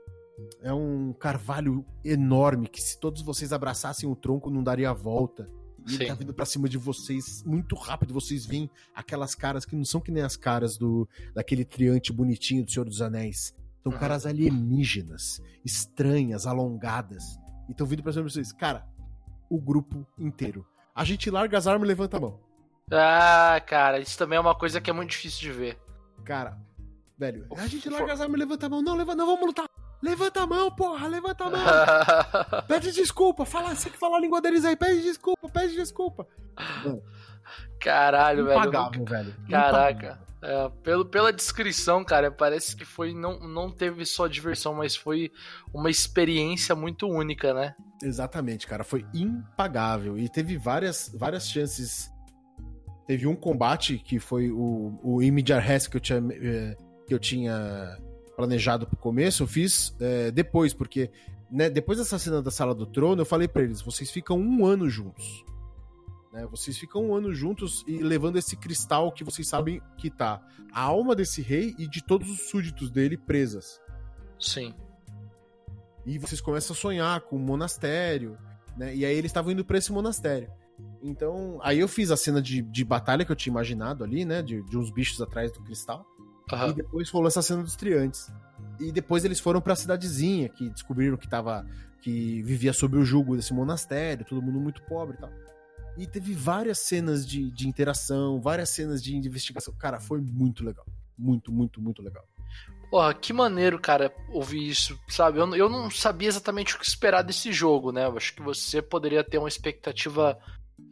É 0.62 0.72
um 0.72 1.12
carvalho 1.12 1.84
enorme 2.04 2.68
que 2.68 2.80
se 2.80 2.98
todos 2.98 3.22
vocês 3.22 3.52
abraçassem 3.52 4.08
o 4.08 4.14
tronco 4.14 4.48
não 4.50 4.62
daria 4.62 4.90
a 4.90 4.94
volta. 4.94 5.46
E 5.86 5.94
ele 5.96 6.06
tá 6.06 6.14
vindo 6.14 6.32
pra 6.34 6.44
cima 6.46 6.68
de 6.68 6.78
vocês 6.78 7.42
muito 7.44 7.74
rápido. 7.74 8.14
Vocês 8.14 8.46
veem 8.46 8.70
aquelas 8.94 9.34
caras 9.34 9.64
que 9.64 9.74
não 9.74 9.84
são 9.84 10.00
que 10.00 10.12
nem 10.12 10.22
as 10.22 10.36
caras 10.36 10.76
do 10.78 11.08
daquele 11.34 11.64
triante 11.64 12.12
bonitinho 12.12 12.64
do 12.64 12.70
Senhor 12.70 12.84
dos 12.84 13.02
Anéis. 13.02 13.52
São 13.82 13.92
Uhum. 13.92 13.98
caras 13.98 14.26
alienígenas, 14.26 15.40
estranhas, 15.64 16.46
alongadas. 16.46 17.24
E 17.68 17.72
estão 17.72 17.86
vindo 17.86 18.02
pra 18.02 18.12
cima 18.12 18.24
de 18.26 18.32
vocês. 18.32 18.52
Cara, 18.52 18.86
o 19.50 19.60
grupo 19.60 20.06
inteiro. 20.18 20.64
A 20.94 21.04
gente 21.04 21.30
larga 21.30 21.58
as 21.58 21.66
armas 21.66 21.86
e 21.86 21.88
levanta 21.88 22.16
a 22.16 22.20
mão. 22.20 22.38
Ah, 22.90 23.60
cara, 23.66 23.98
isso 23.98 24.16
também 24.16 24.36
é 24.36 24.40
uma 24.40 24.54
coisa 24.54 24.80
que 24.80 24.90
é 24.90 24.92
muito 24.92 25.10
difícil 25.10 25.40
de 25.40 25.52
ver. 25.52 25.78
Cara, 26.24 26.58
velho, 27.18 27.46
a 27.56 27.66
gente 27.66 27.88
larga 27.88 28.12
as 28.12 28.20
armas 28.20 28.36
e 28.36 28.40
levanta 28.40 28.66
a 28.66 28.68
mão. 28.68 28.82
Não, 28.82 28.96
levanta, 28.96 29.16
não, 29.16 29.26
vamos 29.26 29.46
lutar. 29.46 29.68
Levanta 30.00 30.42
a 30.42 30.46
mão, 30.46 30.70
porra, 30.70 31.08
levanta 31.08 31.44
a 31.44 31.50
mão. 31.50 32.62
Pede 32.68 32.92
desculpa, 32.92 33.44
fala, 33.44 33.74
você 33.74 33.90
que 33.90 33.98
fala 33.98 34.16
a 34.16 34.20
língua 34.20 34.40
deles 34.40 34.64
aí, 34.64 34.76
pede 34.76 35.02
desculpa, 35.02 35.48
pede 35.48 35.74
desculpa. 35.74 36.26
Caralho, 37.80 38.46
velho. 38.46 38.58
Impagável, 38.58 39.04
velho. 39.04 39.34
Caraca. 39.50 40.28
É, 40.40 40.70
pelo, 40.84 41.04
pela 41.04 41.32
descrição, 41.32 42.04
cara, 42.04 42.30
parece 42.30 42.76
que 42.76 42.84
foi 42.84 43.12
não, 43.12 43.40
não 43.40 43.72
teve 43.72 44.06
só 44.06 44.28
diversão, 44.28 44.72
mas 44.72 44.94
foi 44.94 45.32
uma 45.74 45.90
experiência 45.90 46.76
muito 46.76 47.08
única, 47.08 47.52
né? 47.52 47.74
Exatamente, 48.00 48.66
cara. 48.66 48.84
Foi 48.84 49.04
impagável. 49.12 50.16
E 50.16 50.28
teve 50.28 50.56
várias, 50.56 51.12
várias 51.12 51.48
chances. 51.48 52.08
Teve 53.08 53.26
um 53.26 53.34
combate 53.34 53.98
que 53.98 54.18
foi 54.18 54.50
o, 54.50 55.00
o 55.02 55.22
Immediate 55.22 55.66
Res 55.66 55.86
que 55.86 55.96
eu 55.96 56.00
tinha, 56.00 56.22
eh, 56.30 56.76
que 57.06 57.14
eu 57.14 57.18
tinha 57.18 57.98
planejado 58.36 58.86
pro 58.86 58.98
começo. 58.98 59.42
Eu 59.42 59.46
fiz 59.46 59.96
é, 59.98 60.30
depois, 60.30 60.74
porque 60.74 61.10
né, 61.50 61.70
depois 61.70 61.96
dessa 61.96 62.18
cena 62.18 62.42
da 62.42 62.50
Sala 62.50 62.74
do 62.74 62.84
Trono, 62.84 63.22
eu 63.22 63.24
falei 63.24 63.48
para 63.48 63.62
eles: 63.62 63.80
vocês 63.80 64.10
ficam 64.10 64.38
um 64.38 64.66
ano 64.66 64.90
juntos. 64.90 65.42
Né? 66.34 66.46
Vocês 66.50 66.76
ficam 66.76 67.06
um 67.06 67.14
ano 67.14 67.32
juntos 67.34 67.82
e 67.88 67.96
levando 67.96 68.36
esse 68.36 68.58
cristal 68.58 69.10
que 69.10 69.24
vocês 69.24 69.48
sabem 69.48 69.80
que 69.96 70.10
tá 70.10 70.46
a 70.70 70.82
alma 70.82 71.16
desse 71.16 71.40
rei 71.40 71.74
e 71.78 71.88
de 71.88 72.04
todos 72.04 72.28
os 72.28 72.50
súditos 72.50 72.90
dele 72.90 73.16
presas. 73.16 73.80
Sim. 74.38 74.74
E 76.04 76.18
vocês 76.18 76.42
começam 76.42 76.74
a 76.74 76.78
sonhar 76.78 77.22
com 77.22 77.36
um 77.36 77.40
monastério, 77.40 78.36
né? 78.76 78.94
E 78.94 79.06
aí 79.06 79.16
eles 79.16 79.30
estavam 79.30 79.50
indo 79.50 79.64
para 79.64 79.78
esse 79.78 79.90
monastério. 79.90 80.50
Então, 81.02 81.58
aí 81.62 81.78
eu 81.78 81.88
fiz 81.88 82.10
a 82.10 82.16
cena 82.16 82.42
de, 82.42 82.62
de 82.62 82.84
batalha 82.84 83.24
que 83.24 83.32
eu 83.32 83.36
tinha 83.36 83.52
imaginado 83.52 84.04
ali, 84.04 84.24
né? 84.24 84.42
De, 84.42 84.62
de 84.62 84.76
uns 84.76 84.90
bichos 84.90 85.20
atrás 85.20 85.52
do 85.52 85.62
cristal. 85.62 86.06
Uhum. 86.52 86.70
E 86.70 86.72
depois 86.74 87.10
rolou 87.10 87.28
essa 87.28 87.42
cena 87.42 87.62
dos 87.62 87.76
triantes. 87.76 88.32
E 88.80 88.90
depois 88.90 89.24
eles 89.24 89.40
foram 89.40 89.60
pra 89.60 89.76
cidadezinha, 89.76 90.48
que 90.48 90.68
descobriram 90.70 91.16
que 91.16 91.28
tava. 91.28 91.66
que 92.00 92.42
vivia 92.42 92.72
sob 92.72 92.96
o 92.96 93.04
jugo 93.04 93.36
desse 93.36 93.52
monastério, 93.52 94.24
todo 94.24 94.42
mundo 94.42 94.60
muito 94.60 94.82
pobre 94.82 95.16
e 95.16 95.20
tal. 95.20 95.30
E 95.96 96.06
teve 96.06 96.32
várias 96.32 96.78
cenas 96.78 97.26
de, 97.26 97.50
de 97.50 97.68
interação, 97.68 98.40
várias 98.40 98.70
cenas 98.70 99.02
de 99.02 99.16
investigação. 99.16 99.74
Cara, 99.74 99.98
foi 99.98 100.20
muito 100.20 100.64
legal. 100.64 100.86
Muito, 101.16 101.50
muito, 101.50 101.80
muito 101.80 102.00
legal. 102.00 102.24
Porra, 102.90 103.12
que 103.12 103.32
maneiro, 103.32 103.78
cara, 103.78 104.14
ouvir 104.30 104.66
isso, 104.66 104.98
sabe? 105.08 105.38
Eu, 105.38 105.54
eu 105.54 105.68
não 105.68 105.90
sabia 105.90 106.28
exatamente 106.28 106.74
o 106.74 106.78
que 106.78 106.86
esperar 106.86 107.22
desse 107.22 107.52
jogo, 107.52 107.92
né? 107.92 108.06
Eu 108.06 108.16
acho 108.16 108.34
que 108.34 108.40
você 108.40 108.80
poderia 108.80 109.22
ter 109.22 109.36
uma 109.36 109.48
expectativa 109.48 110.38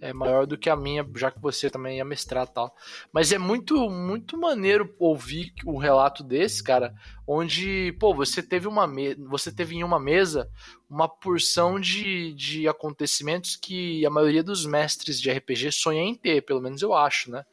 é, 0.01 0.13
maior 0.13 0.47
do 0.47 0.59
que 0.59 0.69
a 0.69 0.77
minha, 0.77 1.07
já 1.17 1.31
que 1.31 1.41
você 1.41 1.71
também 1.71 1.97
ia 1.99 2.05
mestrar 2.05 2.47
tal. 2.47 2.75
Mas 3.13 3.33
é 3.33 3.39
muito, 3.39 3.89
muito 3.89 4.39
maneiro 4.39 4.95
ouvir 4.99 5.53
um 5.65 5.79
relato 5.79 6.23
desse, 6.23 6.63
cara, 6.63 6.95
onde, 7.27 7.93
pô, 7.99 8.15
você 8.15 8.43
teve 8.43 8.69
uma 8.69 8.87
me... 8.87 9.15
você 9.15 9.51
teve 9.53 9.75
em 9.75 9.85
uma 9.85 9.99
mesa 9.99 10.51
uma 10.89 11.09
porção 11.09 11.81
de, 11.81 12.33
de 12.35 12.69
acontecimentos 12.69 13.57
que 13.57 14.05
a 14.07 14.11
maioria 14.11 14.43
dos 14.43 14.65
mestres 14.65 15.21
de 15.21 15.31
RPG 15.31 15.73
sonha 15.73 16.03
em 16.03 16.15
ter, 16.15 16.43
pelo 16.43 16.61
menos 16.61 16.83
eu 16.83 16.95
acho, 16.95 17.31
né? 17.31 17.45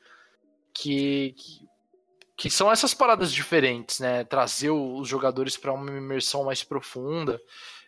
Que, 0.74 1.34
que, 1.38 1.68
que 2.36 2.50
são 2.50 2.72
essas 2.72 2.94
paradas 2.94 3.32
diferentes, 3.32 4.00
né? 4.00 4.24
Trazer 4.24 4.70
os 4.72 5.08
jogadores 5.08 5.58
para 5.58 5.74
uma 5.74 5.90
imersão 5.92 6.44
mais 6.44 6.64
profunda 6.64 7.40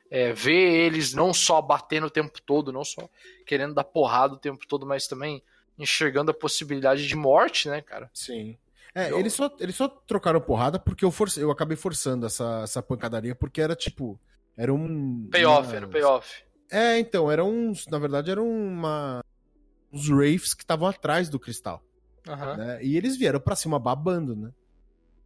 é, 0.10 0.34
ver 0.34 0.86
eles 0.86 1.14
não 1.14 1.34
só 1.34 1.62
batendo 1.62 2.08
o 2.08 2.12
tempo 2.12 2.42
todo, 2.42 2.72
não 2.72 2.84
só 2.84 3.10
querendo 3.46 3.74
dar 3.74 3.84
porrada 3.84 4.34
o 4.34 4.40
tempo 4.40 4.66
todo, 4.68 4.86
mas 4.86 5.08
também 5.08 5.42
enxergando 5.78 6.32
a 6.32 6.34
possibilidade 6.34 7.08
de 7.08 7.16
morte, 7.16 7.70
né, 7.70 7.82
cara? 7.82 8.10
Sim. 8.14 8.58
É, 8.94 9.12
eu... 9.12 9.20
eles, 9.20 9.34
só, 9.34 9.54
eles 9.60 9.76
só 9.76 9.90
trocaram 9.90 10.40
porrada 10.40 10.80
porque 10.80 11.04
eu, 11.04 11.12
force, 11.12 11.40
eu 11.40 11.52
acabei 11.52 11.76
forçando 11.76 12.26
essa, 12.26 12.62
essa 12.64 12.82
pancadaria, 12.82 13.36
porque 13.36 13.62
era 13.62 13.76
tipo. 13.76 14.20
Era 14.56 14.74
um. 14.74 15.28
Payoff, 15.30 15.68
uma... 15.68 15.76
era 15.76 15.86
um 15.86 15.90
payoff. 15.90 16.44
É, 16.72 16.98
então, 16.98 17.30
eram 17.30 17.50
uns. 17.52 17.86
Na 17.88 18.00
verdade, 18.00 18.32
eram 18.32 18.48
uma. 18.48 19.22
Uns 19.92 20.10
Wraiths 20.10 20.54
que 20.54 20.64
estavam 20.64 20.88
atrás 20.88 21.30
do 21.30 21.40
cristal. 21.40 21.84
Uhum. 22.28 22.58
Né? 22.58 22.84
E 22.84 22.96
eles 22.96 23.18
vieram 23.18 23.40
pra 23.40 23.56
cima 23.56 23.78
babando, 23.78 24.36
né? 24.36 24.52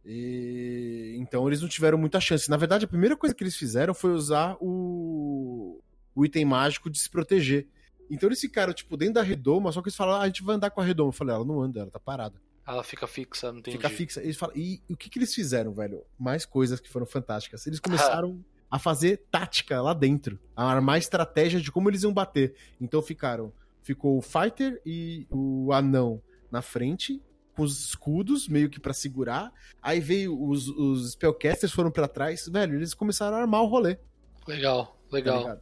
E... 0.04 1.16
Então 1.18 1.46
eles 1.46 1.60
não 1.60 1.68
tiveram 1.68 1.98
muita 1.98 2.20
chance. 2.20 2.48
Na 2.50 2.56
verdade, 2.56 2.84
a 2.84 2.88
primeira 2.88 3.16
coisa 3.16 3.34
que 3.34 3.42
eles 3.42 3.56
fizeram 3.56 3.94
foi 3.94 4.12
usar 4.12 4.56
o, 4.60 5.80
o 6.14 6.24
item 6.24 6.44
mágico 6.44 6.90
de 6.90 6.98
se 6.98 7.08
proteger. 7.08 7.66
Então 8.10 8.28
eles 8.28 8.40
ficaram, 8.40 8.72
tipo, 8.72 8.96
dentro 8.96 9.14
da 9.14 9.22
redoma, 9.22 9.70
só 9.70 9.80
que 9.80 9.88
eles 9.88 9.96
falaram, 9.96 10.20
ah, 10.20 10.24
a 10.24 10.26
gente 10.26 10.42
vai 10.42 10.56
andar 10.56 10.70
com 10.70 10.80
a 10.80 10.84
redoma. 10.84 11.08
Eu 11.08 11.12
falei, 11.12 11.34
ela 11.34 11.44
não 11.44 11.60
anda, 11.60 11.80
ela 11.80 11.90
tá 11.90 12.00
parada. 12.00 12.40
Ela 12.66 12.82
fica 12.82 13.06
fixa, 13.06 13.52
não 13.52 13.62
tem 13.62 13.72
Fica 13.72 13.88
fixa. 13.88 14.22
Eles 14.22 14.36
falam, 14.36 14.56
e, 14.56 14.80
e, 14.88 14.92
o 14.92 14.96
que, 14.96 15.08
que 15.08 15.18
eles 15.18 15.34
fizeram, 15.34 15.72
velho? 15.72 16.02
Mais 16.18 16.44
coisas 16.44 16.80
que 16.80 16.88
foram 16.88 17.06
fantásticas. 17.06 17.66
Eles 17.66 17.78
começaram 17.80 18.44
a 18.70 18.78
fazer 18.78 19.24
tática 19.30 19.80
lá 19.80 19.92
dentro. 19.92 20.38
A 20.56 20.70
armar 20.70 20.98
estratégia 20.98 21.60
de 21.60 21.70
como 21.70 21.88
eles 21.88 22.02
iam 22.02 22.12
bater. 22.12 22.54
Então 22.80 23.00
ficaram. 23.02 23.52
Ficou 23.82 24.18
o 24.18 24.22
Fighter 24.22 24.80
e 24.84 25.26
o 25.30 25.72
Anão 25.72 26.22
na 26.50 26.62
frente 26.62 27.20
com 27.54 27.62
os 27.62 27.86
escudos, 27.86 28.48
meio 28.48 28.70
que 28.70 28.80
para 28.80 28.92
segurar. 28.92 29.52
Aí 29.82 30.00
veio 30.00 30.40
os, 30.40 30.68
os 30.68 31.12
spellcasters 31.12 31.72
foram 31.72 31.90
para 31.90 32.08
trás. 32.08 32.48
Velho, 32.48 32.76
eles 32.76 32.94
começaram 32.94 33.36
a 33.36 33.40
armar 33.40 33.62
o 33.62 33.66
rolê. 33.66 33.98
Legal, 34.46 34.98
legal. 35.10 35.44
Tá 35.44 35.58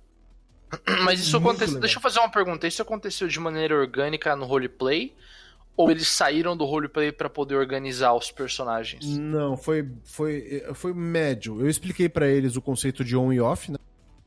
Mas 1.05 1.21
isso 1.21 1.37
aconteceu. 1.37 1.81
Deixa 1.81 1.99
eu 1.99 2.03
fazer 2.03 2.19
uma 2.21 2.31
pergunta. 2.31 2.67
Isso 2.67 2.83
aconteceu 2.83 3.27
de 3.29 3.41
maneira 3.41 3.75
orgânica 3.75 4.35
no 4.37 4.45
roleplay? 4.45 5.15
Ou 5.77 5.91
eles 5.93 6.09
saíram 6.09 6.57
do 6.57 6.65
roleplay 6.65 7.13
para 7.13 7.31
poder 7.31 7.55
organizar 7.55 8.13
os 8.13 8.33
personagens? 8.33 9.07
Não, 9.07 9.57
foi 9.57 9.89
foi 10.03 10.65
foi 10.75 10.93
médio. 10.93 11.61
Eu 11.61 11.71
expliquei 11.71 12.09
para 12.09 12.27
eles 12.27 12.57
o 12.57 12.63
conceito 12.63 13.05
de 13.05 13.17
on 13.17 13.33
e 13.33 13.41
off, 13.41 13.71
né? 13.71 13.79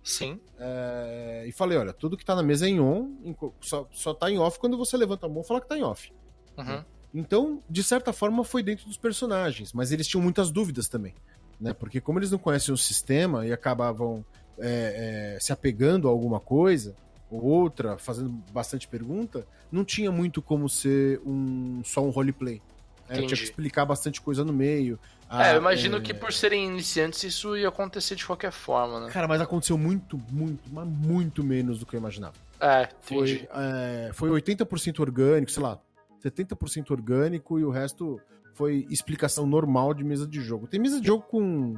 Sim. 0.02 0.40
É, 0.58 1.44
e 1.46 1.52
falei, 1.52 1.78
olha, 1.78 1.92
tudo 1.92 2.16
que 2.16 2.24
tá 2.24 2.36
na 2.36 2.42
mesa 2.42 2.66
é 2.66 2.70
em 2.70 2.80
on, 2.80 3.36
só, 3.60 3.88
só 3.92 4.14
tá 4.14 4.32
em 4.32 4.40
off 4.40 4.60
quando 4.60 4.78
você 4.78 4.96
levanta 4.96 5.26
a 5.26 5.30
mão 5.30 5.42
e 5.42 5.48
fala 5.48 5.60
que 5.60 5.68
tá 5.68 5.78
em 5.78 5.84
off. 5.84 6.12
Uhum. 6.58 6.84
Então, 7.14 7.62
de 7.70 7.84
certa 7.84 8.14
forma, 8.14 8.44
foi 8.44 8.64
dentro 8.64 8.86
dos 8.86 8.98
personagens, 8.98 9.74
mas 9.74 9.92
eles 9.92 10.08
tinham 10.08 10.22
muitas 10.22 10.50
dúvidas 10.50 10.88
também. 10.88 11.14
Né? 11.60 11.74
Porque 11.74 12.00
como 12.00 12.20
eles 12.20 12.32
não 12.32 12.40
conhecem 12.40 12.74
o 12.74 12.78
sistema 12.78 13.46
e 13.46 13.52
acabavam 13.52 14.26
é, 14.58 15.36
é, 15.36 15.40
se 15.40 15.52
apegando 15.52 16.08
a 16.08 16.12
alguma 16.12 16.40
coisa, 16.40 16.96
ou 17.30 17.44
outra, 17.44 17.98
fazendo 17.98 18.30
bastante 18.52 18.88
pergunta, 18.88 19.46
não 19.72 19.86
tinha 19.86 20.12
muito 20.12 20.42
como 20.42 20.68
ser 20.68 21.22
um 21.26 21.82
só 21.84 22.02
um 22.04 22.10
roleplay. 22.10 22.62
É, 23.08 23.16
tinha 23.16 23.28
que 23.28 23.34
explicar 23.34 23.86
bastante 23.86 24.22
coisa 24.22 24.44
no 24.44 24.54
meio. 24.54 24.98
é, 25.30 25.54
eu 25.54 25.58
imagino 25.58 25.98
é... 25.98 26.02
que 26.02 26.14
por 26.14 26.32
serem 26.32 26.66
iniciantes 26.66 27.24
isso 27.24 27.58
ia 27.58 27.68
acontecer 27.68 28.16
de 28.16 28.26
qualquer 28.26 28.52
forma, 28.52 29.02
né? 29.02 29.12
Cara, 29.12 29.28
mas 29.28 29.42
aconteceu 29.42 29.78
muito, 29.78 30.20
muito, 30.32 30.62
mas 30.72 30.88
muito 30.88 31.44
menos 31.44 31.80
do 31.80 31.86
que 31.86 31.96
eu 31.96 32.00
imaginava. 32.00 32.36
É, 32.60 32.88
foi, 33.02 33.48
é, 33.54 34.12
foi 34.14 34.30
80% 34.30 35.00
orgânico, 35.00 35.52
sei 35.52 35.64
lá, 35.64 35.80
70% 36.24 36.92
orgânico 36.92 37.60
e 37.60 37.64
o 37.64 37.70
resto 37.70 38.20
foi 38.54 38.86
explicação 38.90 39.46
normal 39.46 39.94
de 39.94 40.04
mesa 40.04 40.28
de 40.28 40.42
jogo. 40.42 40.68
Tem 40.68 40.80
mesa 40.80 41.00
de 41.00 41.08
jogo 41.08 41.24
com 41.24 41.78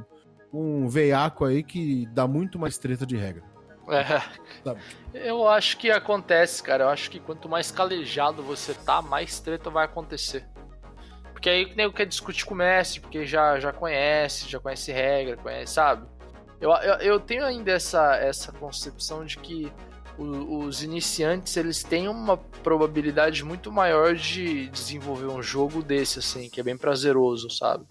um 0.52 0.88
veiaco 0.88 1.44
aí 1.44 1.62
que 1.62 2.06
dá 2.06 2.26
muito 2.26 2.58
mais 2.58 2.78
treta 2.78 3.04
de 3.04 3.16
regra. 3.16 3.42
É. 3.88 4.22
Eu 5.12 5.46
acho 5.46 5.76
que 5.76 5.90
acontece, 5.90 6.62
cara. 6.62 6.84
Eu 6.84 6.88
acho 6.88 7.10
que 7.10 7.20
quanto 7.20 7.48
mais 7.48 7.70
calejado 7.70 8.42
você 8.42 8.72
tá, 8.72 9.02
mais 9.02 9.40
treta 9.40 9.68
vai 9.68 9.84
acontecer. 9.84 10.46
Porque 11.32 11.50
aí 11.50 11.74
nem 11.76 11.90
quer 11.92 12.06
discutir 12.06 12.46
com 12.46 12.54
o 12.54 12.56
mestre, 12.56 13.00
porque 13.00 13.26
já, 13.26 13.58
já 13.60 13.72
conhece, 13.72 14.48
já 14.48 14.58
conhece 14.58 14.90
regra, 14.90 15.36
conhece, 15.36 15.74
sabe? 15.74 16.06
Eu, 16.60 16.70
eu, 16.70 16.94
eu 17.00 17.20
tenho 17.20 17.44
ainda 17.44 17.72
essa, 17.72 18.16
essa 18.16 18.50
concepção 18.52 19.24
de 19.26 19.36
que 19.36 19.70
os 20.18 20.82
iniciantes 20.82 21.56
eles 21.56 21.82
têm 21.82 22.08
uma 22.08 22.36
probabilidade 22.36 23.44
muito 23.44 23.72
maior 23.72 24.14
de 24.14 24.68
desenvolver 24.68 25.26
um 25.26 25.42
jogo 25.42 25.82
desse, 25.82 26.18
assim, 26.18 26.48
que 26.48 26.60
é 26.60 26.64
bem 26.64 26.76
prazeroso, 26.76 27.50
sabe? 27.50 27.84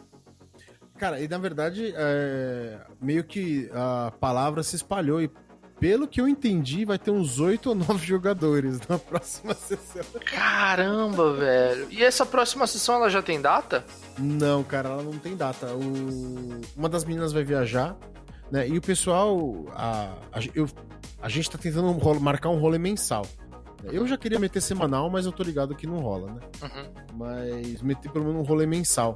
Cara, 0.98 1.20
e 1.20 1.28
na 1.28 1.38
verdade, 1.38 1.94
é... 1.96 2.80
meio 3.02 3.24
que 3.24 3.70
a 3.74 4.14
palavra 4.20 4.64
se 4.64 4.76
espalhou 4.76 5.22
e 5.22 5.30
pelo 5.80 6.08
que 6.08 6.22
eu 6.22 6.30
entendi, 6.30 6.86
vai 6.86 6.98
ter 6.98 7.12
uns 7.12 7.40
oito 7.40 7.68
ou 7.68 7.76
nove 7.76 8.06
jogadores 8.08 8.80
na 8.88 8.98
próxima 8.98 9.54
sessão. 9.54 10.06
Caramba, 10.24 11.34
velho. 11.34 11.88
E 11.92 12.02
essa 12.02 12.26
próxima 12.26 12.66
sessão 12.68 12.96
ela 12.96 13.10
já 13.10 13.22
tem 13.22 13.42
data? 13.42 13.84
Não, 14.18 14.64
cara, 14.64 14.90
ela 14.90 15.04
não 15.04 15.20
tem 15.20 15.36
data. 15.36 15.68
O... 15.74 16.62
Uma 16.78 16.88
das 16.88 17.04
meninas 17.04 17.34
vai 17.34 17.44
viajar, 17.44 17.98
né? 18.50 18.66
E 18.66 18.78
o 18.78 18.82
pessoal. 18.82 19.66
A, 19.74 20.14
a, 20.32 20.40
eu 20.56 20.70
a 21.24 21.30
gente 21.30 21.50
tá 21.50 21.58
tentando 21.58 21.88
um 21.88 22.20
marcar 22.20 22.50
um 22.50 22.60
rolê 22.60 22.78
mensal. 22.78 23.26
Eu 23.86 24.06
já 24.06 24.18
queria 24.18 24.38
meter 24.38 24.62
semanal, 24.62 25.10
mas 25.10 25.26
eu 25.26 25.32
tô 25.32 25.42
ligado 25.42 25.74
que 25.74 25.88
não 25.88 26.00
rola, 26.00 26.34
né? 26.34 26.42
Uhum. 26.62 26.94
Mas 27.18 27.82
meter 27.82 28.12
pelo 28.12 28.26
menos 28.26 28.42
um 28.42 28.44
rolê 28.44 28.66
mensal. 28.66 29.16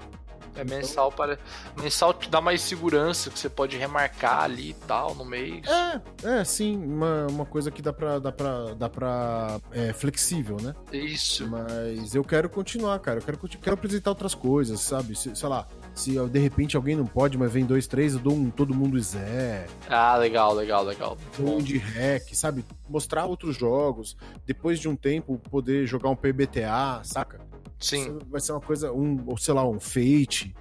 É 0.55 0.63
mensal 0.63 1.11
para. 1.11 1.37
Mensal 1.79 2.13
te 2.13 2.29
dá 2.29 2.39
mais 2.41 2.61
segurança, 2.61 3.29
que 3.29 3.37
você 3.37 3.49
pode 3.49 3.77
remarcar 3.77 4.43
ali 4.43 4.69
e 4.69 4.73
tal 4.73 5.13
no 5.13 5.23
mês. 5.23 5.65
É, 5.67 6.39
é, 6.39 6.43
sim, 6.43 6.77
uma, 6.77 7.27
uma 7.27 7.45
coisa 7.45 7.69
que 7.69 7.81
dá 7.81 7.93
pra. 7.93 8.19
dá 8.19 8.31
pra. 8.31 8.73
dá 8.73 8.89
pra. 8.89 9.59
É, 9.71 9.93
flexível, 9.93 10.57
né? 10.61 10.73
Isso. 10.91 11.47
Mas 11.47 12.15
eu 12.15 12.23
quero 12.23 12.49
continuar, 12.49 12.97
cara. 12.99 13.19
Eu 13.19 13.23
quero, 13.23 13.37
quero 13.37 13.73
apresentar 13.75 14.11
outras 14.11 14.33
coisas, 14.33 14.79
sabe? 14.79 15.15
Sei 15.15 15.47
lá, 15.47 15.67
se 15.97 16.11
de 16.29 16.39
repente 16.39 16.75
alguém 16.77 16.95
não 16.95 17.05
pode, 17.05 17.37
mas 17.37 17.51
vem 17.51 17.65
dois, 17.65 17.87
três, 17.87 18.13
eu 18.13 18.19
dou 18.19 18.33
um 18.33 18.49
todo 18.49 18.73
mundo 18.73 18.99
Zé. 18.99 19.65
Ah, 19.89 20.15
legal, 20.17 20.53
legal, 20.53 20.83
legal. 20.83 21.17
Um 21.39 21.57
de 21.57 21.77
hack, 21.77 22.33
sabe? 22.33 22.63
Mostrar 22.89 23.25
outros 23.25 23.55
jogos. 23.57 24.15
Depois 24.45 24.79
de 24.79 24.87
um 24.87 24.95
tempo, 24.95 25.37
poder 25.49 25.85
jogar 25.87 26.09
um 26.09 26.15
PBTA, 26.15 27.01
saca? 27.03 27.39
Sim. 27.79 28.01
Isso 28.01 28.19
vai 28.29 28.39
ser 28.41 28.51
uma 28.53 28.61
coisa, 28.61 28.91
um, 28.91 29.21
ou 29.25 29.37
sei 29.37 29.53
lá, 29.53 29.67
um 29.67 29.79
Fate. 29.79 30.55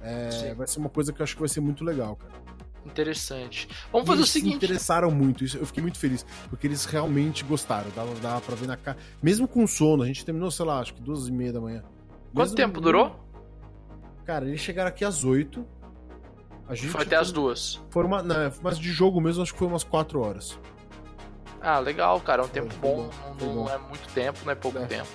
É, 0.00 0.54
vai 0.54 0.66
ser 0.66 0.78
uma 0.78 0.88
coisa 0.88 1.12
que 1.12 1.20
eu 1.20 1.24
acho 1.24 1.34
que 1.34 1.40
vai 1.40 1.48
ser 1.48 1.60
muito 1.60 1.84
legal, 1.84 2.16
cara. 2.16 2.32
Interessante. 2.86 3.68
Vamos 3.92 4.06
fazer 4.06 4.20
eles 4.20 4.30
o 4.30 4.32
seguinte. 4.32 4.52
se 4.52 4.56
interessaram 4.64 5.10
muito, 5.10 5.42
isso 5.44 5.58
eu 5.58 5.66
fiquei 5.66 5.82
muito 5.82 5.98
feliz, 5.98 6.24
porque 6.48 6.66
eles 6.68 6.84
realmente 6.84 7.42
gostaram, 7.44 7.90
dava, 7.94 8.14
dava 8.20 8.40
pra 8.40 8.54
ver 8.54 8.68
na 8.68 8.76
cara. 8.76 8.96
Mesmo 9.20 9.48
com 9.48 9.66
sono, 9.66 10.04
a 10.04 10.06
gente 10.06 10.24
terminou, 10.24 10.50
sei 10.52 10.64
lá, 10.64 10.78
acho 10.78 10.94
que 10.94 11.02
duas 11.02 11.26
e 11.26 11.32
meia 11.32 11.52
da 11.52 11.60
manhã. 11.60 11.82
Quanto 12.32 12.50
Mesmo- 12.50 12.56
tempo 12.56 12.80
durou? 12.80 13.25
Cara, 14.26 14.44
eles 14.44 14.60
chegaram 14.60 14.88
aqui 14.88 15.04
às 15.04 15.24
oito. 15.24 15.66
A 16.68 16.74
gente 16.74 16.88
Foi 16.88 17.02
até 17.02 17.14
as 17.16 17.30
duas. 17.30 17.80
Foram 17.90 18.08
uma, 18.08 18.22
não, 18.22 18.52
mas 18.60 18.76
de 18.78 18.90
jogo 18.90 19.20
mesmo, 19.20 19.42
acho 19.42 19.52
que 19.52 19.58
foi 19.58 19.68
umas 19.68 19.84
quatro 19.84 20.20
horas. 20.20 20.58
Ah, 21.60 21.78
legal, 21.78 22.20
cara. 22.20 22.42
É 22.42 22.44
um 22.44 22.48
Foi, 22.48 22.60
tempo 22.62 22.74
bom. 22.76 23.08
Não, 23.40 23.54
não 23.54 23.70
é 23.70 23.78
muito 23.78 24.06
tempo, 24.12 24.40
não 24.44 24.50
é 24.52 24.54
pouco 24.56 24.78
É. 24.78 24.86
tempo. 24.86 25.08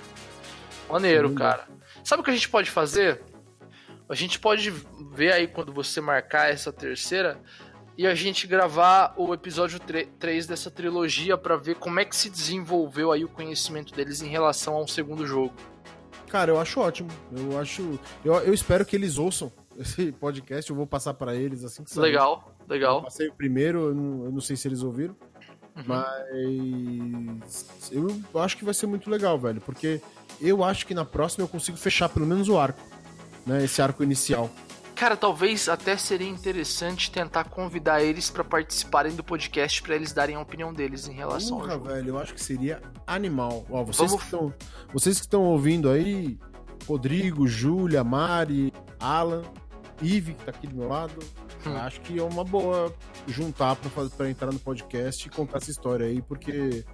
Maneiro, 0.90 1.34
cara. 1.34 1.68
Sabe 2.04 2.22
o 2.22 2.24
que 2.24 2.32
a 2.32 2.34
gente 2.34 2.50
pode 2.50 2.70
fazer? 2.72 3.22
A 4.08 4.16
gente 4.16 4.40
pode 4.40 4.72
ver 5.14 5.34
aí 5.34 5.48
quando 5.48 5.72
você 5.74 6.02
marcar 6.02 6.50
essa 6.50 6.72
terceira 6.72 7.40
e 7.98 8.08
a 8.08 8.16
gente 8.16 8.48
gravar 8.48 9.14
o 9.18 9.34
episódio 9.34 9.80
3 10.20 10.48
dessa 10.48 10.72
trilogia 10.72 11.38
pra 11.38 11.56
ver 11.58 11.76
como 11.76 12.00
é 12.00 12.06
que 12.06 12.16
se 12.16 12.30
desenvolveu 12.30 13.12
aí 13.12 13.24
o 13.24 13.30
conhecimento 13.30 13.94
deles 13.94 14.22
em 14.22 14.28
relação 14.30 14.76
a 14.76 14.82
um 14.82 14.88
segundo 14.88 15.26
jogo. 15.26 15.54
Cara, 16.32 16.50
eu 16.50 16.60
acho 16.60 16.80
ótimo. 16.80 17.10
Eu 17.36 17.60
acho. 17.60 18.00
Eu, 18.24 18.34
eu 18.36 18.54
espero 18.54 18.86
que 18.86 18.96
eles 18.96 19.18
ouçam 19.18 19.52
esse 19.78 20.14
podcast. 20.14 20.70
Eu 20.72 20.78
vou 20.78 20.88
passar 20.88 21.14
pra 21.14 21.36
eles 21.36 21.66
assim 21.66 21.84
que 21.84 21.92
sair. 21.92 22.04
Legal, 22.04 22.56
Eu 22.62 22.66
legal. 22.70 23.04
passei 23.04 23.28
o 23.28 23.34
primeiro, 23.34 23.90
eu 23.90 23.94
não, 23.94 24.26
eu 24.26 24.32
não 24.32 24.40
sei 24.40 24.56
se 24.56 24.66
eles 24.66 24.82
ouviram. 24.82 25.14
Uhum. 25.76 25.84
Mas 25.88 27.68
eu 27.92 28.40
acho 28.42 28.56
que 28.58 28.64
vai 28.64 28.74
ser 28.74 28.88
muito 28.88 29.10
legal, 29.10 29.38
velho, 29.38 29.60
porque 29.60 30.02
eu 30.40 30.64
acho 30.64 30.88
que 30.88 30.94
na 30.94 31.04
próxima 31.04 31.44
eu 31.44 31.50
consigo 31.50 31.78
fechar 31.78 32.08
pelo 32.08 32.26
menos 32.26 32.48
o 32.48 32.58
arco, 32.58 32.80
né? 33.46 33.64
Esse 33.66 33.82
arco 33.82 34.02
inicial. 34.02 34.50
Cara, 35.02 35.18
talvez 35.18 35.68
até 35.68 35.98
seria 35.98 36.30
interessante 36.30 37.10
tentar 37.10 37.46
convidar 37.46 38.04
eles 38.04 38.30
pra 38.30 38.44
participarem 38.44 39.16
do 39.16 39.24
podcast 39.24 39.82
pra 39.82 39.96
eles 39.96 40.14
darem 40.14 40.36
a 40.36 40.40
opinião 40.40 40.72
deles 40.72 41.08
em 41.08 41.14
relação 41.14 41.56
ao 41.58 41.62
Porra, 41.64 41.74
jogo. 41.74 41.86
velho, 41.90 42.10
eu 42.10 42.20
acho 42.20 42.36
que 42.36 42.44
seria 42.44 42.80
animal. 43.08 43.66
Ó, 43.68 43.84
vocês 43.84 44.12
Vamos- 44.12 44.18
que 44.24 44.26
estão, 44.26 44.54
vocês 44.94 45.16
que 45.18 45.26
estão 45.26 45.42
ouvindo 45.46 45.90
aí, 45.90 46.38
Rodrigo, 46.88 47.48
Júlia, 47.48 48.04
Mari, 48.04 48.72
Alan, 49.00 49.42
Ive 50.04 50.36
que 50.36 50.44
tá 50.46 50.52
aqui 50.52 50.68
do 50.68 50.76
meu 50.76 50.88
lado, 50.88 51.18
Hum. 51.66 51.76
acho 51.78 52.00
que 52.02 52.20
é 52.20 52.24
uma 52.24 52.44
boa 52.44 52.94
juntar 53.28 53.76
pra 54.16 54.30
entrar 54.30 54.52
no 54.54 54.60
podcast 54.60 55.28
e 55.28 55.32
contar 55.32 55.58
essa 55.58 55.72
história 55.72 56.06
aí, 56.06 56.22
porque 56.22 56.86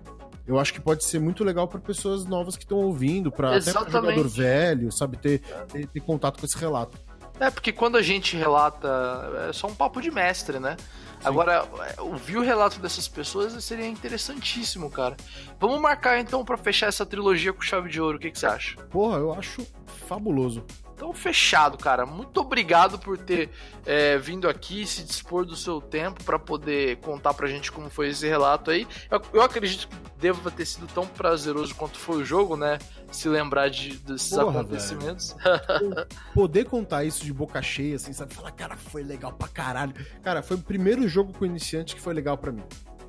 eu 0.47 0.57
acho 0.57 0.71
que 0.73 0.79
pode 0.79 1.03
ser 1.03 1.19
muito 1.19 1.43
legal 1.43 1.67
pra 1.67 1.77
pessoas 1.81 2.23
novas 2.25 2.55
que 2.55 2.63
estão 2.63 2.77
ouvindo, 2.77 3.29
para 3.29 3.57
até 3.57 3.73
pra 3.73 3.83
jogador 3.89 4.29
velho, 4.29 4.89
sabe, 4.93 5.17
ter, 5.17 5.39
ter, 5.67 5.87
ter 5.87 5.99
contato 5.99 6.39
com 6.39 6.45
esse 6.45 6.57
relato. 6.57 6.97
É, 7.39 7.51
porque 7.51 7.71
quando 7.71 7.97
a 7.97 8.01
gente 8.01 8.35
relata, 8.35 9.47
é 9.49 9.53
só 9.53 9.67
um 9.67 9.75
papo 9.75 10.01
de 10.01 10.09
mestre, 10.09 10.59
né? 10.59 10.75
Agora, 11.23 11.67
é, 11.85 12.01
ouvir 12.01 12.37
o 12.37 12.41
relato 12.41 12.79
dessas 12.79 13.07
pessoas 13.07 13.63
seria 13.63 13.87
interessantíssimo, 13.87 14.89
cara. 14.89 15.17
Vamos 15.59 15.79
marcar 15.79 16.19
então 16.19 16.43
pra 16.45 16.57
fechar 16.57 16.87
essa 16.87 17.05
trilogia 17.05 17.53
com 17.53 17.61
chave 17.61 17.89
de 17.89 17.99
ouro, 17.99 18.17
o 18.17 18.19
que, 18.19 18.31
que 18.31 18.39
você 18.39 18.45
acha? 18.45 18.77
Porra, 18.85 19.17
eu 19.17 19.33
acho 19.33 19.65
fabuloso. 20.07 20.63
Então, 20.97 21.13
fechado, 21.13 21.77
cara. 21.77 22.07
Muito 22.07 22.41
obrigado 22.41 22.97
por 22.97 23.19
ter 23.19 23.51
é, 23.85 24.17
vindo 24.17 24.49
aqui, 24.49 24.83
se 24.83 25.03
dispor 25.03 25.45
do 25.45 25.55
seu 25.55 25.79
tempo 25.79 26.23
pra 26.23 26.39
poder 26.39 26.97
contar 26.97 27.35
pra 27.35 27.47
gente 27.47 27.71
como 27.71 27.87
foi 27.87 28.09
esse 28.09 28.27
relato 28.27 28.71
aí. 28.71 28.87
Eu, 29.11 29.21
eu 29.31 29.41
acredito 29.43 29.87
que 29.87 29.95
deva 30.19 30.49
ter 30.49 30.65
sido 30.65 30.87
tão 30.87 31.05
prazeroso 31.05 31.75
quanto 31.75 31.99
foi 31.99 32.17
o 32.17 32.25
jogo, 32.25 32.57
né? 32.57 32.79
Se 33.11 33.29
lembrar 33.29 33.69
de, 33.69 33.95
desses 33.97 34.31
Porra, 34.31 34.61
acontecimentos. 34.61 35.35
poder 36.33 36.65
contar 36.65 37.03
isso 37.03 37.23
de 37.23 37.31
boca 37.31 37.61
cheia, 37.61 37.97
assim, 37.97 38.11
sabe? 38.11 38.33
Falar, 38.33 38.51
cara, 38.51 38.75
foi 38.75 39.03
legal 39.03 39.31
pra 39.33 39.47
caralho. 39.47 39.93
Cara, 40.23 40.41
foi 40.41 40.57
o 40.57 40.61
primeiro 40.61 41.07
jogo 41.07 41.31
com 41.31 41.45
iniciante 41.45 41.93
que 41.93 42.01
foi 42.01 42.15
legal 42.15 42.39
pra 42.39 42.51
mim. 42.51 42.63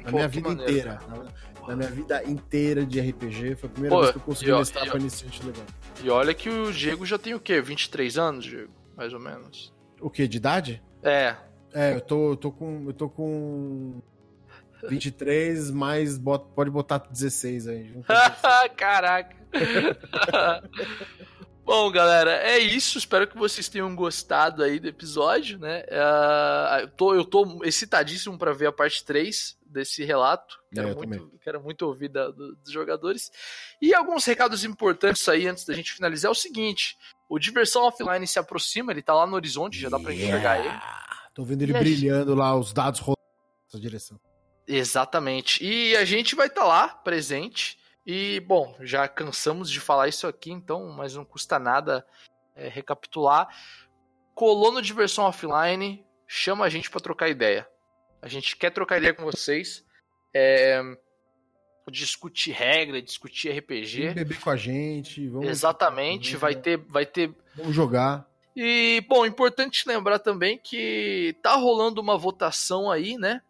Na 0.04 0.10
Pô, 0.10 0.16
minha 0.18 0.28
vida 0.28 0.50
maneiro, 0.50 0.70
inteira. 0.70 1.00
Na, 1.08 1.24
na 1.68 1.76
minha 1.76 1.90
vida 1.90 2.22
inteira 2.24 2.84
de 2.84 3.00
RPG, 3.00 3.56
foi 3.56 3.68
a 3.68 3.72
primeira 3.72 3.94
Pô, 3.96 4.00
vez 4.02 4.12
que 4.12 4.18
eu 4.18 4.22
consegui 4.22 4.50
e 4.50 4.52
ó- 4.54 4.58
mestrar 4.58 4.84
e 4.84 4.88
ó- 4.88 4.90
pra 4.92 5.00
iniciante 5.00 5.44
legal. 5.46 5.64
E 6.02 6.10
olha 6.10 6.34
que 6.34 6.48
o 6.48 6.72
Diego 6.72 7.04
já 7.06 7.18
tem 7.18 7.34
o 7.34 7.40
quê? 7.40 7.60
23 7.60 8.16
anos, 8.18 8.44
Diego? 8.44 8.72
Mais 8.96 9.12
ou 9.12 9.20
menos. 9.20 9.72
O 10.00 10.08
quê? 10.10 10.26
De 10.26 10.36
idade? 10.38 10.82
É, 11.02 11.36
É, 11.72 11.94
eu 11.94 12.00
tô, 12.00 12.30
eu 12.32 12.36
tô 12.36 12.50
com. 12.50 12.84
Eu 12.86 12.92
tô 12.92 13.08
com. 13.08 14.00
23, 14.88 15.70
mais 15.72 16.16
bota- 16.16 16.46
pode 16.54 16.70
botar 16.70 16.98
16 16.98 17.66
aí. 17.68 17.88
junta 17.88 18.06
16. 18.14 18.72
Caraca. 18.76 19.36
Bom, 21.64 21.90
galera, 21.90 22.30
é 22.32 22.58
isso. 22.58 22.96
Espero 22.96 23.26
que 23.26 23.36
vocês 23.36 23.68
tenham 23.68 23.94
gostado 23.94 24.62
aí 24.62 24.78
do 24.78 24.88
episódio, 24.88 25.58
né? 25.58 25.84
Ah, 25.90 26.78
eu, 26.80 26.88
tô, 26.88 27.14
eu 27.14 27.24
tô 27.24 27.62
excitadíssimo 27.64 28.38
para 28.38 28.54
ver 28.54 28.66
a 28.66 28.72
parte 28.72 29.04
3 29.04 29.57
desse 29.68 30.04
relato. 30.04 30.56
Quero, 30.74 30.88
É, 30.88 30.94
muito, 30.94 31.38
quero 31.42 31.62
muito 31.62 31.82
ouvir 31.82 32.08
da- 32.08 32.30
do- 32.30 32.56
dos 32.56 32.72
jogadores. 32.72 33.30
E 33.80 33.94
alguns 33.94 34.24
recados 34.24 34.64
importantes 34.64 35.28
aí 35.28 35.46
antes 35.46 35.64
da 35.64 35.74
gente 35.74 35.92
finalizar 35.92 36.28
é 36.28 36.32
o 36.32 36.34
seguinte: 36.34 36.96
o 37.28 37.38
Diversão 37.38 37.82
Offline 37.82 38.26
se 38.26 38.38
aproxima, 38.38 38.92
ele 38.92 39.02
tá 39.02 39.14
lá 39.14 39.26
no 39.26 39.34
horizonte, 39.36 39.78
já 39.78 39.88
dá 39.88 39.98
pra 40.00 40.12
enxergar 40.12 40.58
ele. 40.60 40.80
Tô 41.34 41.44
vendo 41.44 41.62
ele 41.62 41.72
E 41.76 41.78
brilhando 41.78 42.34
lá, 42.34 42.56
os 42.56 42.72
dados 42.72 43.00
rolando 43.00 43.18
nessa 43.66 43.80
direção. 43.80 44.18
Exatamente. 44.66 45.64
E 45.64 45.96
a 45.96 46.04
gente 46.04 46.34
vai 46.34 46.46
estar 46.48 46.64
lá, 46.64 46.88
presente. 46.88 47.78
E, 48.04 48.40
bom, 48.40 48.74
já 48.80 49.06
cansamos 49.06 49.70
de 49.70 49.80
falar 49.80 50.08
isso 50.08 50.26
aqui, 50.26 50.50
então, 50.50 50.88
mas 50.92 51.14
não 51.14 51.24
custa 51.24 51.58
nada 51.58 52.06
é, 52.56 52.68
recapitular. 52.68 53.48
Colou 54.34 54.72
no 54.72 54.80
Diversão 54.82 55.24
Offline, 55.24 56.04
chama 56.26 56.64
a 56.64 56.68
gente 56.68 56.90
para 56.90 57.00
trocar 57.00 57.28
ideia. 57.28 57.68
A 58.20 58.28
gente 58.28 58.56
quer 58.56 58.70
trocar 58.70 58.98
ideia 58.98 59.14
com 59.14 59.24
vocês. 59.24 59.84
É, 60.34 60.82
discutir 61.90 62.52
regra, 62.52 63.00
discutir 63.00 63.48
Vem 63.48 63.58
RPG. 63.58 64.14
beber 64.14 64.40
com 64.40 64.50
a 64.50 64.56
gente, 64.56 65.26
vamos. 65.28 65.48
Exatamente, 65.48 66.36
vai 66.36 66.54
ter, 66.54 66.76
vai 66.76 67.06
ter 67.06 67.34
Vamos 67.56 67.74
jogar. 67.74 68.28
e, 68.54 69.02
bom, 69.08 69.24
importante 69.24 69.84
lembrar 69.86 70.18
também 70.18 70.58
que 70.58 71.34
tá 71.42 71.54
rolando 71.54 72.00
uma 72.00 72.16
votação 72.16 72.90
aí, 72.90 73.16
né? 73.16 73.40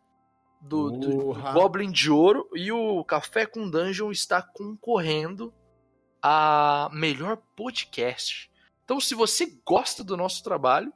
Do, 0.61 0.91
do-. 0.91 1.35
Goblin 1.53 1.91
de 1.91 2.11
Ouro 2.11 2.49
e 2.55 2.73
o 2.73 3.05
Café 3.05 3.47
com 3.47 3.69
Dungeon 3.71 4.11
está 4.11 4.43
concorrendo 4.43 5.53
a 6.23 6.91
melhor 6.93 7.39
podcast. 7.55 8.51
Então, 8.85 9.01
se 9.01 9.15
você 9.15 9.47
gosta 9.65 10.03
do 10.03 10.17
nosso 10.17 10.43
trabalho, 10.43 10.93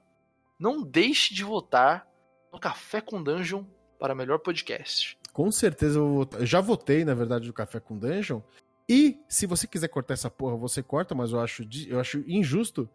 não 0.59 0.83
deixe 0.83 1.33
de 1.35 1.45
votar 1.45 2.07
no 2.53 2.61
Café 2.61 3.01
com 3.01 3.23
Dungeon 3.23 3.65
para 3.99 4.15
melhor 4.15 4.39
podcast. 4.39 5.19
Com 5.33 5.51
certeza 5.51 5.99
eu, 5.99 6.07
vou 6.07 6.15
votar. 6.17 6.41
eu 6.41 6.47
já 6.47 6.61
votei, 6.61 7.05
na 7.05 7.15
verdade, 7.15 7.47
do 7.47 7.53
Café 7.53 7.81
com 7.81 7.97
Dungeon. 7.99 8.41
E 8.89 9.19
se 9.29 9.47
você 9.47 9.67
quiser 9.67 9.89
cortar 9.89 10.15
essa 10.15 10.31
porra, 10.31 10.57
você 10.57 10.83
corta, 10.83 11.15
mas 11.15 11.33
eu 11.33 11.41
acho, 11.41 11.63
eu 11.89 11.99
acho 11.99 12.23
injusto. 12.27 12.89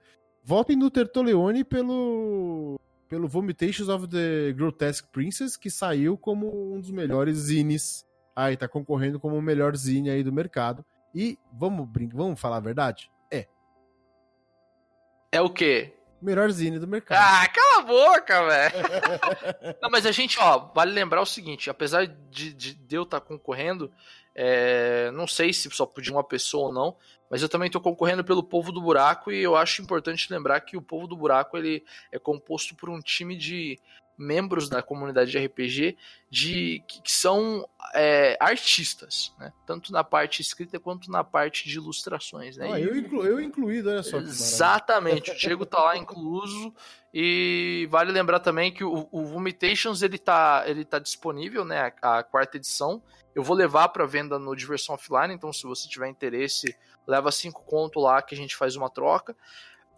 Votem 0.43 0.75
no 0.75 0.91
Tertoleone 0.91 1.63
pelo 1.63 2.79
pelo 3.09 3.27
Vomitations 3.27 3.87
of 3.87 4.07
the 4.07 4.51
Grotesque 4.51 5.07
Princess, 5.07 5.55
que 5.55 5.69
saiu 5.69 6.17
como 6.17 6.73
um 6.75 6.79
dos 6.79 6.91
melhores 6.91 7.37
zines. 7.37 8.05
Aí 8.35 8.57
tá 8.57 8.67
concorrendo 8.67 9.19
como 9.19 9.37
o 9.37 9.41
melhor 9.41 9.75
zine 9.75 10.09
aí 10.09 10.23
do 10.23 10.31
mercado. 10.31 10.85
E 11.15 11.39
vamos 11.53 11.87
brincar, 11.87 12.17
vamos 12.17 12.39
falar 12.39 12.57
a 12.57 12.59
verdade? 12.59 13.09
É, 13.31 13.47
É 15.31 15.41
o 15.41 15.49
quê? 15.49 15.93
Melhor 16.21 16.49
zine 16.51 16.79
do 16.79 16.87
mercado. 16.87 17.19
Ah, 17.19 17.47
cala 17.47 17.79
a 17.79 17.81
boca, 17.81 18.45
velho! 18.47 18.75
Não, 19.81 19.89
mas 19.89 20.05
a 20.05 20.11
gente, 20.11 20.39
ó, 20.39 20.71
vale 20.73 20.91
lembrar 20.91 21.21
o 21.21 21.25
seguinte: 21.25 21.69
apesar 21.69 22.07
de, 22.07 22.53
de, 22.53 22.95
eu 22.95 23.03
estar 23.03 23.21
concorrendo, 23.21 23.91
é, 24.33 25.09
não 25.11 25.27
sei 25.27 25.51
se 25.51 25.69
só 25.71 25.85
podia 25.85 26.13
uma 26.13 26.23
pessoa 26.23 26.67
ou 26.67 26.73
não, 26.73 26.95
mas 27.29 27.41
eu 27.41 27.49
também 27.49 27.67
estou 27.67 27.81
concorrendo 27.81 28.23
pelo 28.23 28.43
Povo 28.43 28.71
do 28.71 28.81
Buraco 28.81 29.31
e 29.31 29.41
eu 29.41 29.55
acho 29.55 29.81
importante 29.81 30.31
lembrar 30.31 30.61
que 30.61 30.77
o 30.77 30.81
Povo 30.81 31.07
do 31.07 31.17
Buraco 31.17 31.57
ele 31.57 31.83
é 32.11 32.19
composto 32.19 32.75
por 32.75 32.89
um 32.89 32.99
time 32.99 33.35
de 33.35 33.79
membros 34.17 34.67
da 34.67 34.81
comunidade 34.81 35.31
de 35.31 35.37
RPG 35.37 35.97
de, 36.29 36.83
que, 36.87 37.01
que 37.03 37.11
são 37.11 37.67
é, 37.93 38.35
artistas, 38.39 39.33
né? 39.39 39.53
Tanto 39.65 39.91
na 39.91 40.03
parte 40.03 40.41
escrita 40.41 40.79
quanto 40.79 41.11
na 41.11 41.23
parte 41.23 41.69
de 41.69 41.75
ilustrações, 41.75 42.57
né? 42.57 42.69
Ah, 42.73 42.79
eu, 42.79 42.95
inclu, 42.95 43.25
eu 43.25 43.39
incluído, 43.39 43.89
olha 43.89 44.03
só. 44.03 44.17
Exatamente, 44.17 45.31
o 45.31 45.35
Diego 45.37 45.65
tá 45.65 45.79
lá 45.79 45.97
incluso. 45.97 46.73
E 47.13 47.87
vale 47.89 48.11
lembrar 48.11 48.39
também 48.39 48.71
que 48.71 48.83
o, 48.83 49.07
o 49.11 49.25
Vomitations 49.25 50.01
ele 50.01 50.17
tá, 50.17 50.63
ele 50.65 50.83
tá 50.83 50.99
disponível, 50.99 51.63
né? 51.63 51.93
A, 52.01 52.19
a 52.19 52.23
quarta 52.23 52.57
edição. 52.57 53.01
Eu 53.35 53.43
vou 53.43 53.55
levar 53.55 53.89
para 53.89 54.05
venda 54.05 54.39
no 54.39 54.55
Diversão 54.55 54.95
Offline, 54.95 55.33
então 55.33 55.53
se 55.53 55.63
você 55.63 55.87
tiver 55.87 56.09
interesse, 56.09 56.75
leva 57.05 57.31
cinco 57.31 57.63
conto 57.63 57.99
lá 57.99 58.21
que 58.21 58.33
a 58.33 58.37
gente 58.37 58.55
faz 58.55 58.75
uma 58.75 58.89
troca. 58.89 59.35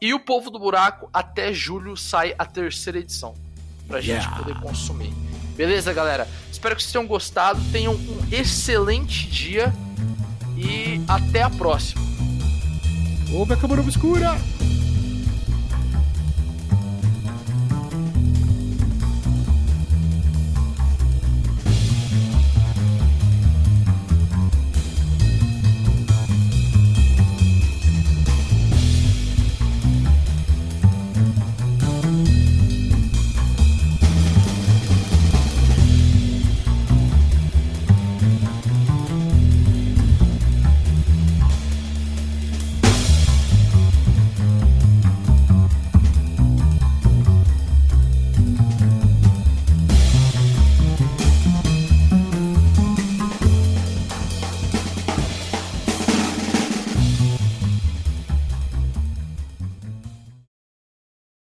E 0.01 0.13
o 0.13 0.19
Povo 0.19 0.49
do 0.49 0.59
Buraco, 0.59 1.09
até 1.11 1.51
julho 1.51 1.97
sai 1.97 2.33
a 2.37 2.45
terceira 2.45 2.99
edição. 2.99 3.33
Pra 3.89 3.99
gente 3.99 4.23
Yeah. 4.23 4.37
poder 4.37 4.55
consumir. 4.61 5.11
Beleza, 5.57 5.91
galera? 5.91 6.25
Espero 6.49 6.73
que 6.75 6.81
vocês 6.81 6.93
tenham 6.93 7.05
gostado. 7.05 7.59
Tenham 7.71 7.93
um 7.93 8.19
excelente 8.31 9.27
dia. 9.27 9.73
E 10.55 11.01
até 11.07 11.41
a 11.41 11.49
próxima. 11.49 12.01
Ouve 13.33 13.53
a 13.53 13.57
câmara 13.57 13.81
obscura! 13.81 14.37